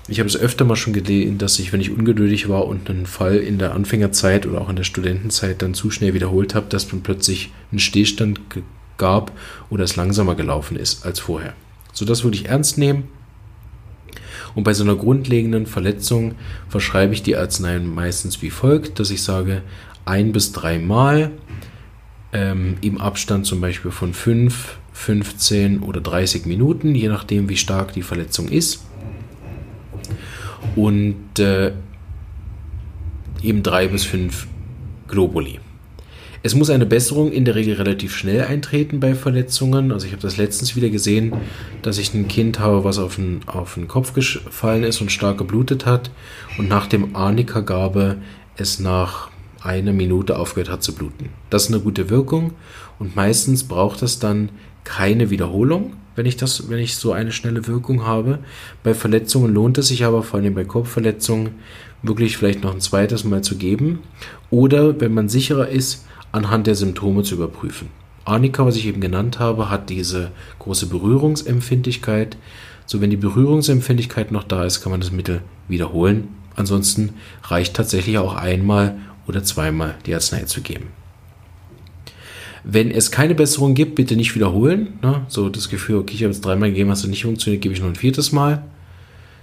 Ich 0.09 0.19
habe 0.19 0.29
es 0.29 0.37
öfter 0.37 0.65
mal 0.65 0.75
schon 0.75 0.93
gelesen, 0.93 1.39
dass 1.39 1.61
ich, 1.61 1.73
wenn 1.73 1.81
ich 1.81 1.93
ungeduldig 1.93 2.49
war 2.49 2.67
und 2.67 2.91
einen 2.91 3.07
Fall 3.07 3.37
in 3.37 3.59
der 3.59 3.77
Anfängerzeit 3.77 4.47
oder 4.47 4.61
auch 4.61 4.71
in 4.71 4.77
der 4.77 4.83
Studentenzeit 4.83 5.63
dann 5.63 5.75
zu 5.75 5.89
schnell 5.89 6.15
wiederholt 6.15 6.57
habe, 6.57 6.67
dass 6.69 6.89
dann 6.89 7.03
plötzlich 7.03 7.53
ein 7.71 7.79
Stillstand 7.79 8.41
gab 8.99 9.31
oder 9.71 9.85
es 9.85 9.95
langsamer 9.95 10.35
gelaufen 10.35 10.77
ist 10.77 11.07
als 11.07 11.21
vorher. 11.21 11.55
So 11.93 12.05
das 12.05 12.25
würde 12.25 12.39
ich 12.39 12.47
ernst 12.47 12.77
nehmen. 12.77 13.05
Und 14.55 14.65
bei 14.65 14.75
so 14.75 14.85
einer 14.85 14.97
grundlegenden 14.97 15.67
Verletzung 15.67 16.35
verschreibe 16.69 17.15
ich 17.15 17.23
die 17.23 17.37
Arzneien 17.37 17.93
meistens 17.93 18.43
wie 18.43 18.51
folgt, 18.51 18.99
dass 18.99 19.11
ich 19.11 19.23
sage, 19.23 19.63
ein 20.05 20.33
bis 20.33 20.53
dreimal 20.53 21.31
ähm, 22.33 22.77
im 22.81 23.01
Abstand 23.01 23.47
zum 23.47 23.61
Beispiel 23.61 23.91
von 23.91 24.13
5, 24.13 24.77
15 24.93 25.81
oder 25.81 26.01
30 26.01 26.47
Minuten, 26.47 26.95
je 26.95 27.09
nachdem 27.09 27.49
wie 27.49 27.57
stark 27.57 27.93
die 27.93 28.03
Verletzung 28.03 28.49
ist 28.49 28.85
und 30.77 31.39
äh, 31.39 31.73
eben 33.43 33.63
drei 33.63 33.89
bis 33.89 34.05
fünf 34.05 34.47
Globuli. 35.09 35.61
Es 36.47 36.55
muss 36.55 36.69
eine 36.69 36.85
Besserung 36.85 37.33
in 37.33 37.47
der 37.47 37.55
Regel 37.55 37.77
relativ 37.77 38.15
schnell 38.15 38.43
eintreten 38.43 39.01
bei 39.01 39.15
Verletzungen. 39.15 39.91
Also 39.93 40.05
ich 40.05 40.13
habe 40.13 40.21
das 40.21 40.37
letztens 40.37 40.77
wieder 40.77 40.91
gesehen, 40.91 41.33
dass 41.81 41.97
ich 41.97 42.13
ein 42.13 42.29
Kind 42.29 42.59
habe, 42.59 42.85
was 42.85 42.99
auf 42.99 43.15
den, 43.15 43.41
auf 43.47 43.73
den 43.77 43.89
Kopf 43.89 44.13
gefallen 44.13 44.83
ist 44.83 45.01
und 45.01 45.11
stark 45.11 45.39
geblutet 45.39 45.87
hat 45.87 46.11
und 46.59 46.69
nach 46.69 46.87
dem 46.87 47.17
Arnika-Gabe 47.17 48.19
es 48.59 48.79
nach 48.79 49.31
einer 49.63 49.95
Minute 49.95 50.39
aufgehört 50.39 50.69
hat 50.69 50.83
zu 50.83 50.95
bluten. 50.95 51.31
Das 51.49 51.63
ist 51.63 51.69
eine 51.73 51.81
gute 51.83 52.11
Wirkung 52.11 52.53
und 52.99 53.17
meistens 53.17 53.65
braucht 53.65 54.03
es 54.03 54.19
dann 54.19 54.51
keine 54.85 55.31
Wiederholung, 55.31 55.95
wenn 56.15 56.27
ich 56.27 56.37
das, 56.37 56.69
wenn 56.69 56.79
ich 56.79 56.97
so 56.97 57.13
eine 57.13 57.33
schnelle 57.33 57.67
Wirkung 57.67 58.05
habe. 58.05 58.41
Bei 58.83 58.93
Verletzungen 58.93 59.55
lohnt 59.55 59.79
es 59.79 59.89
sich 59.89 60.05
aber, 60.05 60.23
vor 60.23 60.41
allem 60.41 60.55
bei 60.55 60.65
Kopfverletzungen, 60.67 61.53
wirklich 62.03 62.37
vielleicht 62.37 62.63
noch 62.63 62.75
ein 62.75 62.83
zweites 62.83 63.25
Mal 63.25 63.41
zu 63.41 63.57
geben. 63.57 64.01
Oder 64.51 65.01
wenn 65.01 65.15
man 65.15 65.31
sicherer 65.31 65.69
ist, 65.69 66.05
anhand 66.35 66.67
der 66.67 66.75
Symptome 66.75 67.23
zu 67.23 67.37
überprüfen. 67.37 67.89
Arnika, 68.25 68.67
was 68.67 68.77
ich 68.77 68.87
eben 68.87 69.01
genannt 69.01 69.39
habe, 69.39 69.71
hat 69.71 69.89
diese 69.89 70.33
große 70.59 70.87
Berührungsempfindlichkeit. 70.87 72.37
So, 72.87 73.01
wenn 73.01 73.11
die 73.11 73.17
Berührungsempfindlichkeit 73.17 74.33
noch 74.33 74.45
da 74.45 74.65
ist, 74.65 74.83
kann 74.83 74.91
man 74.91 75.01
das 75.01 75.13
Mittel 75.13 75.43
wiederholen. 75.69 76.29
Ansonsten 76.57 77.15
reicht 77.45 77.75
tatsächlich 77.75 78.19
auch 78.19 78.35
einmal 78.35 78.97
oder 79.27 79.45
zweimal 79.45 79.95
die 80.07 80.15
Arznei 80.15 80.43
zu 80.45 80.61
geben. 80.61 80.89
Wenn 82.65 82.91
es 82.91 83.11
keine 83.11 83.35
Besserung 83.35 83.75
gibt, 83.75 83.95
bitte 83.95 84.17
nicht 84.17 84.35
wiederholen. 84.35 84.99
Ne? 85.03 85.23
So 85.29 85.49
das 85.51 85.69
Gefühl, 85.69 85.99
okay, 85.99 86.15
ich 86.15 86.23
habe 86.23 86.33
jetzt 86.33 86.45
dreimal 86.45 86.71
gegeben, 86.71 86.91
hast 86.91 87.05
du 87.05 87.09
nicht 87.09 87.25
funktioniert, 87.25 87.63
gebe 87.63 87.75
ich 87.75 87.81
noch 87.81 87.89
ein 87.89 87.95
viertes 87.95 88.33
Mal. 88.33 88.65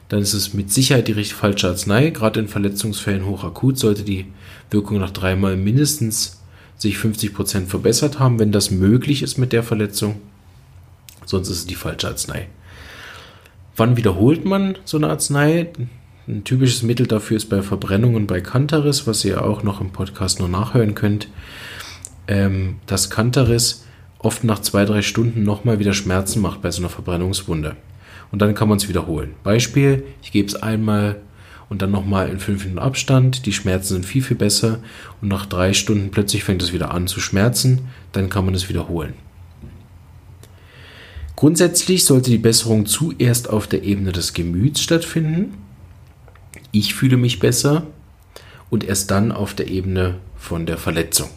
Dann 0.09 0.21
ist 0.21 0.33
es 0.33 0.53
mit 0.53 0.71
Sicherheit 0.71 1.07
die 1.07 1.13
richtig 1.13 1.35
falsche 1.35 1.69
Arznei. 1.69 2.09
Gerade 2.09 2.39
in 2.41 2.47
Verletzungsfällen 2.47 3.25
hochakut 3.25 3.77
sollte 3.77 4.03
die 4.03 4.25
Wirkung 4.71 4.99
nach 4.99 5.11
dreimal 5.11 5.55
mindestens 5.55 6.40
sich 6.81 6.95
50% 6.95 7.67
verbessert 7.67 8.19
haben, 8.19 8.39
wenn 8.39 8.51
das 8.51 8.71
möglich 8.71 9.21
ist 9.21 9.37
mit 9.37 9.53
der 9.53 9.63
Verletzung. 9.63 10.15
Sonst 11.25 11.49
ist 11.49 11.57
es 11.57 11.65
die 11.67 11.75
falsche 11.75 12.07
Arznei. 12.07 12.47
Wann 13.75 13.97
wiederholt 13.97 14.45
man 14.45 14.77
so 14.83 14.97
eine 14.97 15.09
Arznei? 15.09 15.67
Ein 16.27 16.43
typisches 16.43 16.83
Mittel 16.83 17.07
dafür 17.07 17.37
ist 17.37 17.49
bei 17.49 17.61
Verbrennungen 17.61 18.27
bei 18.27 18.41
Cantaris, 18.41 19.05
was 19.05 19.23
ihr 19.25 19.43
auch 19.43 19.63
noch 19.63 19.81
im 19.81 19.91
Podcast 19.91 20.39
noch 20.39 20.47
nachhören 20.47 20.95
könnt 20.95 21.27
ähm, 22.31 22.77
dass 22.85 23.09
Kantaris 23.09 23.85
oft 24.19 24.43
nach 24.43 24.59
zwei, 24.59 24.85
drei 24.85 25.01
Stunden 25.01 25.43
nochmal 25.43 25.79
wieder 25.79 25.93
Schmerzen 25.93 26.41
macht 26.41 26.61
bei 26.61 26.71
so 26.71 26.81
einer 26.81 26.89
Verbrennungswunde. 26.89 27.75
Und 28.31 28.41
dann 28.41 28.55
kann 28.55 28.69
man 28.69 28.77
es 28.77 28.87
wiederholen. 28.87 29.33
Beispiel, 29.43 30.05
ich 30.21 30.31
gebe 30.31 30.47
es 30.47 30.55
einmal 30.55 31.17
und 31.71 31.81
dann 31.81 31.89
nochmal 31.89 32.27
in 32.27 32.41
fünf 32.41 32.65
Minuten 32.65 32.83
Abstand. 32.83 33.45
Die 33.45 33.53
Schmerzen 33.53 33.93
sind 33.93 34.05
viel, 34.05 34.21
viel 34.21 34.35
besser. 34.35 34.79
Und 35.21 35.29
nach 35.29 35.45
drei 35.45 35.71
Stunden 35.71 36.11
plötzlich 36.11 36.43
fängt 36.43 36.61
es 36.61 36.73
wieder 36.73 36.93
an 36.93 37.07
zu 37.07 37.21
schmerzen. 37.21 37.87
Dann 38.11 38.29
kann 38.29 38.43
man 38.43 38.53
es 38.53 38.67
wiederholen. 38.67 39.13
Grundsätzlich 41.37 42.03
sollte 42.03 42.29
die 42.29 42.39
Besserung 42.39 42.87
zuerst 42.87 43.49
auf 43.49 43.67
der 43.67 43.83
Ebene 43.83 44.11
des 44.11 44.33
Gemüts 44.33 44.81
stattfinden. 44.81 45.53
Ich 46.73 46.93
fühle 46.93 47.15
mich 47.15 47.39
besser. 47.39 47.87
Und 48.69 48.83
erst 48.83 49.09
dann 49.09 49.31
auf 49.31 49.53
der 49.53 49.69
Ebene 49.69 50.17
von 50.35 50.65
der 50.65 50.77
Verletzung. 50.77 51.29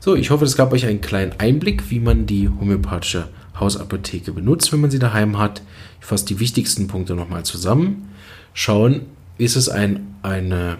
So, 0.00 0.16
ich 0.16 0.30
hoffe, 0.30 0.44
es 0.44 0.56
gab 0.56 0.72
euch 0.72 0.86
einen 0.86 1.00
kleinen 1.00 1.38
Einblick, 1.38 1.88
wie 1.90 2.00
man 2.00 2.26
die 2.26 2.48
homöopathische 2.48 3.28
Hausapotheke 3.58 4.32
benutzt, 4.32 4.72
wenn 4.72 4.80
man 4.80 4.90
sie 4.90 4.98
daheim 4.98 5.38
hat. 5.38 5.62
Ich 6.00 6.06
fasse 6.06 6.26
die 6.26 6.40
wichtigsten 6.40 6.88
Punkte 6.88 7.14
nochmal 7.14 7.44
zusammen. 7.44 8.08
Schauen, 8.54 9.02
ist 9.38 9.56
es 9.56 9.68
ein, 9.68 10.14
eine, 10.22 10.78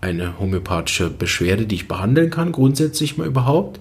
eine 0.00 0.38
homöopathische 0.38 1.10
Beschwerde, 1.10 1.66
die 1.66 1.76
ich 1.76 1.88
behandeln 1.88 2.30
kann, 2.30 2.52
grundsätzlich 2.52 3.16
mal 3.16 3.26
überhaupt? 3.26 3.80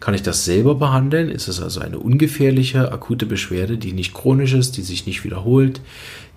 Kann 0.00 0.14
ich 0.14 0.22
das 0.22 0.46
selber 0.46 0.76
behandeln? 0.76 1.28
Ist 1.28 1.46
es 1.48 1.60
also 1.60 1.80
eine 1.80 1.98
ungefährliche, 1.98 2.90
akute 2.90 3.26
Beschwerde, 3.26 3.76
die 3.76 3.92
nicht 3.92 4.14
chronisch 4.14 4.54
ist, 4.54 4.78
die 4.78 4.82
sich 4.82 5.06
nicht 5.06 5.24
wiederholt, 5.24 5.82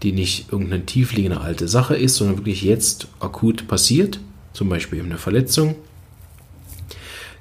die 0.04 0.12
nicht 0.12 0.52
irgendeine 0.52 0.86
tiefliegende 0.86 1.39
alte 1.39 1.69
Sache 1.69 1.95
ist, 1.95 2.15
sondern 2.15 2.38
wirklich 2.38 2.62
jetzt 2.62 3.08
akut 3.21 3.67
passiert? 3.67 4.19
Zum 4.52 4.67
Beispiel 4.67 4.99
eben 4.99 5.08
eine 5.08 5.17
Verletzung 5.17 5.76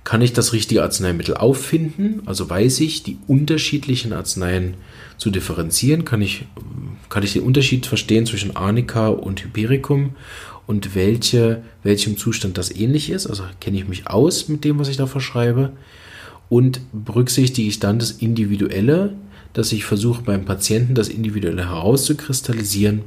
kann 0.04 0.20
ich 0.20 0.32
das 0.32 0.52
richtige 0.52 0.82
Arzneimittel 0.82 1.36
auffinden? 1.36 2.22
Also 2.26 2.48
weiß 2.50 2.80
ich, 2.80 3.02
die 3.02 3.18
unterschiedlichen 3.28 4.12
Arzneien 4.12 4.74
zu 5.16 5.30
differenzieren? 5.30 6.04
Kann 6.04 6.22
ich, 6.22 6.44
kann 7.08 7.22
ich 7.22 7.34
den 7.34 7.42
Unterschied 7.42 7.86
verstehen 7.86 8.26
zwischen 8.26 8.56
Arnika 8.56 9.08
und 9.08 9.44
Hypericum 9.44 10.16
und 10.66 10.94
welche, 10.94 11.62
welchem 11.84 12.16
Zustand 12.16 12.58
das 12.58 12.74
ähnlich 12.74 13.10
ist? 13.10 13.28
Also 13.28 13.44
kenne 13.60 13.78
ich 13.78 13.86
mich 13.86 14.08
aus 14.08 14.48
mit 14.48 14.64
dem, 14.64 14.78
was 14.78 14.88
ich 14.88 14.96
da 14.96 15.06
verschreibe? 15.06 15.72
Und 16.48 16.80
berücksichtige 16.92 17.68
ich 17.68 17.78
dann 17.78 17.98
das 17.98 18.10
Individuelle, 18.10 19.14
dass 19.52 19.72
ich 19.72 19.84
versuche 19.84 20.22
beim 20.22 20.44
Patienten 20.44 20.94
das 20.94 21.08
Individuelle 21.08 21.68
herauszukristallisieren, 21.68 23.02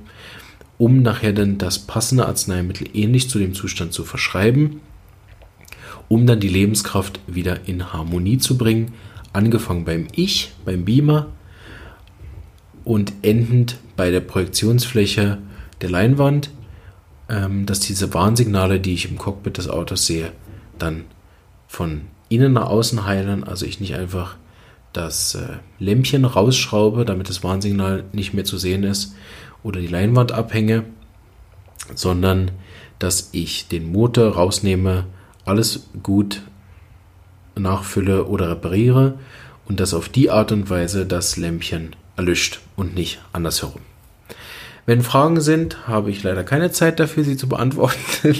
um 0.78 1.02
nachher 1.02 1.34
dann 1.34 1.58
das 1.58 1.80
passende 1.80 2.26
Arzneimittel 2.26 2.88
ähnlich 2.94 3.30
zu 3.30 3.38
dem 3.38 3.54
Zustand 3.54 3.94
zu 3.94 4.04
verschreiben 4.04 4.82
um 6.08 6.28
dann 6.28 6.39
die 6.39 6.50
Lebenskraft 6.50 7.20
wieder 7.28 7.68
in 7.68 7.94
Harmonie 7.94 8.38
zu 8.38 8.58
bringen. 8.58 8.94
Angefangen 9.34 9.86
beim 9.86 10.08
Ich, 10.13 10.54
beim 10.63 10.86
Beamer 10.86 11.28
und 12.84 13.13
endend 13.22 13.78
bei 13.96 14.12
der 14.12 14.22
Projektionsfläche 14.22 15.39
der 15.82 15.89
Leinwand, 15.89 16.50
ähm, 17.28 17.65
dass 17.65 17.80
diese 17.80 18.13
Warnsignale, 18.13 18.80
die 18.80 18.94
ich 18.94 19.10
im 19.10 19.18
Cockpit 19.18 19.58
des 19.58 19.68
Autos 19.68 20.06
sehe, 20.06 20.32
dann 20.78 21.06
von 21.68 22.02
innen 22.30 22.54
nach 22.54 22.68
außen 22.68 23.06
heilen. 23.06 23.44
Also 23.44 23.65
ich 23.65 23.80
nicht 23.80 23.96
einfach 23.96 24.36
das 24.94 25.36
äh, 25.36 25.58
Lämpchen 25.80 26.26
rausschraube, 26.26 27.06
damit 27.06 27.30
das 27.30 27.44
Warnsignal 27.44 28.06
nicht 28.13 28.34
mehr 28.34 28.46
zu 28.46 28.58
sehen 28.58 28.84
ist 28.84 29.15
oder 29.63 29.82
die 29.82 29.88
Leinwand 29.88 30.32
abhänge, 30.32 30.84
sondern 31.96 32.52
dass 33.00 33.30
ich 33.34 33.68
den 33.68 33.91
Motor 33.91 34.36
rausnehme, 34.36 35.06
alles 35.46 35.88
gut 36.04 36.41
nachfülle 37.56 38.26
oder 38.26 38.50
repariere 38.50 39.18
und 39.68 39.80
das 39.80 39.93
auf 39.93 40.10
die 40.10 40.30
Art 40.30 40.52
und 40.52 40.70
Weise 40.70 41.06
das 41.06 41.38
Lämpchen 41.38 41.96
erlischt 42.18 42.60
und 42.76 42.96
nicht 42.96 43.22
andersherum. 43.34 43.82
Wenn 44.86 45.02
Fragen 45.02 45.41
sind, 45.41 45.88
habe 45.88 46.12
ich 46.12 46.22
leider 46.22 46.43
keine 46.43 46.72
Zeit 46.72 47.00
dafür, 47.00 47.24
sie 47.24 47.38
zu 47.38 47.50
beantworten, 47.50 47.98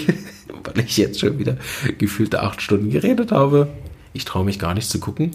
weil 0.64 0.84
ich 0.84 0.96
jetzt 0.96 1.20
schon 1.20 1.38
wieder 1.38 1.56
gefühlte 1.98 2.42
acht 2.42 2.62
Stunden 2.62 2.90
geredet 2.90 3.32
habe. 3.32 3.68
Ich 4.12 4.24
traue 4.24 4.44
mich 4.44 4.58
gar 4.58 4.74
nicht 4.74 4.88
zu 4.88 5.00
gucken. 5.00 5.32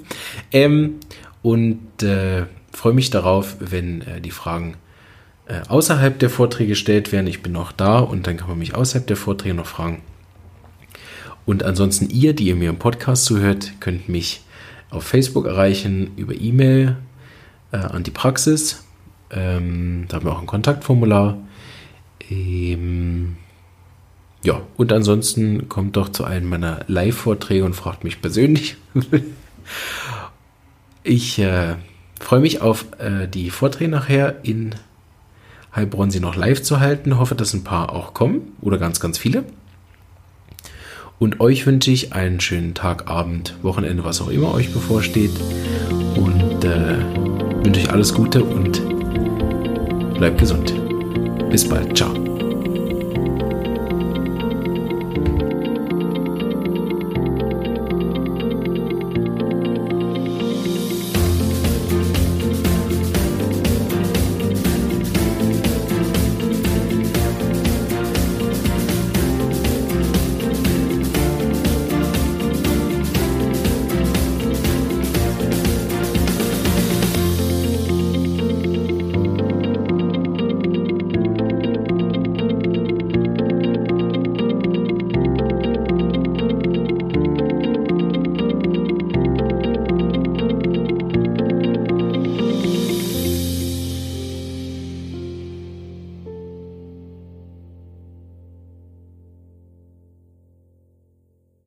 Ähm, 0.52 0.96
und 1.42 2.04
äh, 2.04 2.46
freue 2.72 2.94
mich 2.94 3.10
darauf, 3.10 3.58
wenn 3.60 4.02
äh, 4.02 4.22
die 4.22 4.32
Fragen 4.32 4.76
äh, 5.48 5.62
außerhalb 5.68 6.18
der 6.18 6.30
Vorträge 6.30 6.70
gestellt 6.70 7.12
werden. 7.12 7.28
Ich 7.28 7.44
bin 7.44 7.52
noch 7.52 7.72
da 7.72 8.00
und 8.00 8.26
dann 8.26 8.38
kann 8.38 8.48
man 8.48 8.60
mich 8.60 8.76
außerhalb 8.76 9.06
der 9.06 9.18
Vorträge 9.18 9.54
noch 9.54 9.66
fragen. 9.66 10.02
Und 11.46 11.64
ansonsten 11.64 12.10
ihr, 12.10 12.34
die 12.34 12.46
ihr 12.46 12.56
mir 12.56 12.70
im 12.70 12.80
Podcast 12.80 13.26
zuhört, 13.26 13.74
könnt 13.80 14.10
mich 14.10 14.44
auf 14.90 15.04
Facebook 15.04 15.46
erreichen, 15.46 16.12
über 16.18 16.34
E-Mail 16.34 16.98
äh, 17.72 17.78
an 17.78 18.04
die 18.04 18.12
Praxis. 18.12 18.84
Ähm, 19.32 20.06
da 20.08 20.18
haben 20.18 20.26
wir 20.26 20.34
auch 20.34 20.42
ein 20.42 20.48
Kontaktformular. 20.48 21.38
Ähm, 22.30 23.38
ja, 24.44 24.62
und 24.78 24.92
ansonsten 24.92 25.70
kommt 25.70 25.96
doch 25.96 26.10
zu 26.10 26.24
einem 26.24 26.50
meiner 26.50 26.84
Live-Vorträge 26.88 27.64
und 27.64 27.76
fragt 27.76 28.04
mich 28.04 28.22
persönlich. 28.22 28.76
ich 31.04 31.40
äh, 31.40 31.76
freue 32.20 32.40
mich 32.40 32.62
auf 32.62 32.86
äh, 33.00 33.28
die 33.28 33.50
Vorträge 33.50 33.92
nachher 33.92 34.44
in 34.44 34.76
Heilbronn, 35.76 36.12
sie 36.12 36.20
noch 36.20 36.36
live 36.36 36.62
zu 36.62 36.80
halten. 36.80 37.18
Hoffe, 37.18 37.36
dass 37.36 37.54
ein 37.54 37.64
paar 37.64 37.94
auch 37.94 38.14
kommen 38.14 38.54
oder 38.62 38.78
ganz, 38.78 39.00
ganz 39.00 39.18
viele. 39.18 39.46
Und 41.22 41.40
euch 41.40 41.68
wünsche 41.68 41.92
ich 41.92 42.14
einen 42.14 42.40
schönen 42.40 42.74
Tag, 42.74 43.08
Abend, 43.08 43.54
Wochenende, 43.62 44.04
was 44.04 44.22
auch 44.22 44.30
immer 44.30 44.56
euch 44.56 44.74
bevorsteht. 44.74 45.30
Und 46.16 46.66
äh, 46.66 47.64
wünsche 47.64 47.80
euch 47.80 47.92
alles 47.92 48.12
Gute 48.12 48.44
und 48.44 48.82
bleibt 50.18 50.40
gesund. 50.40 50.74
Bis 51.52 51.70
bald. 51.70 51.96
Ciao. 51.96 52.31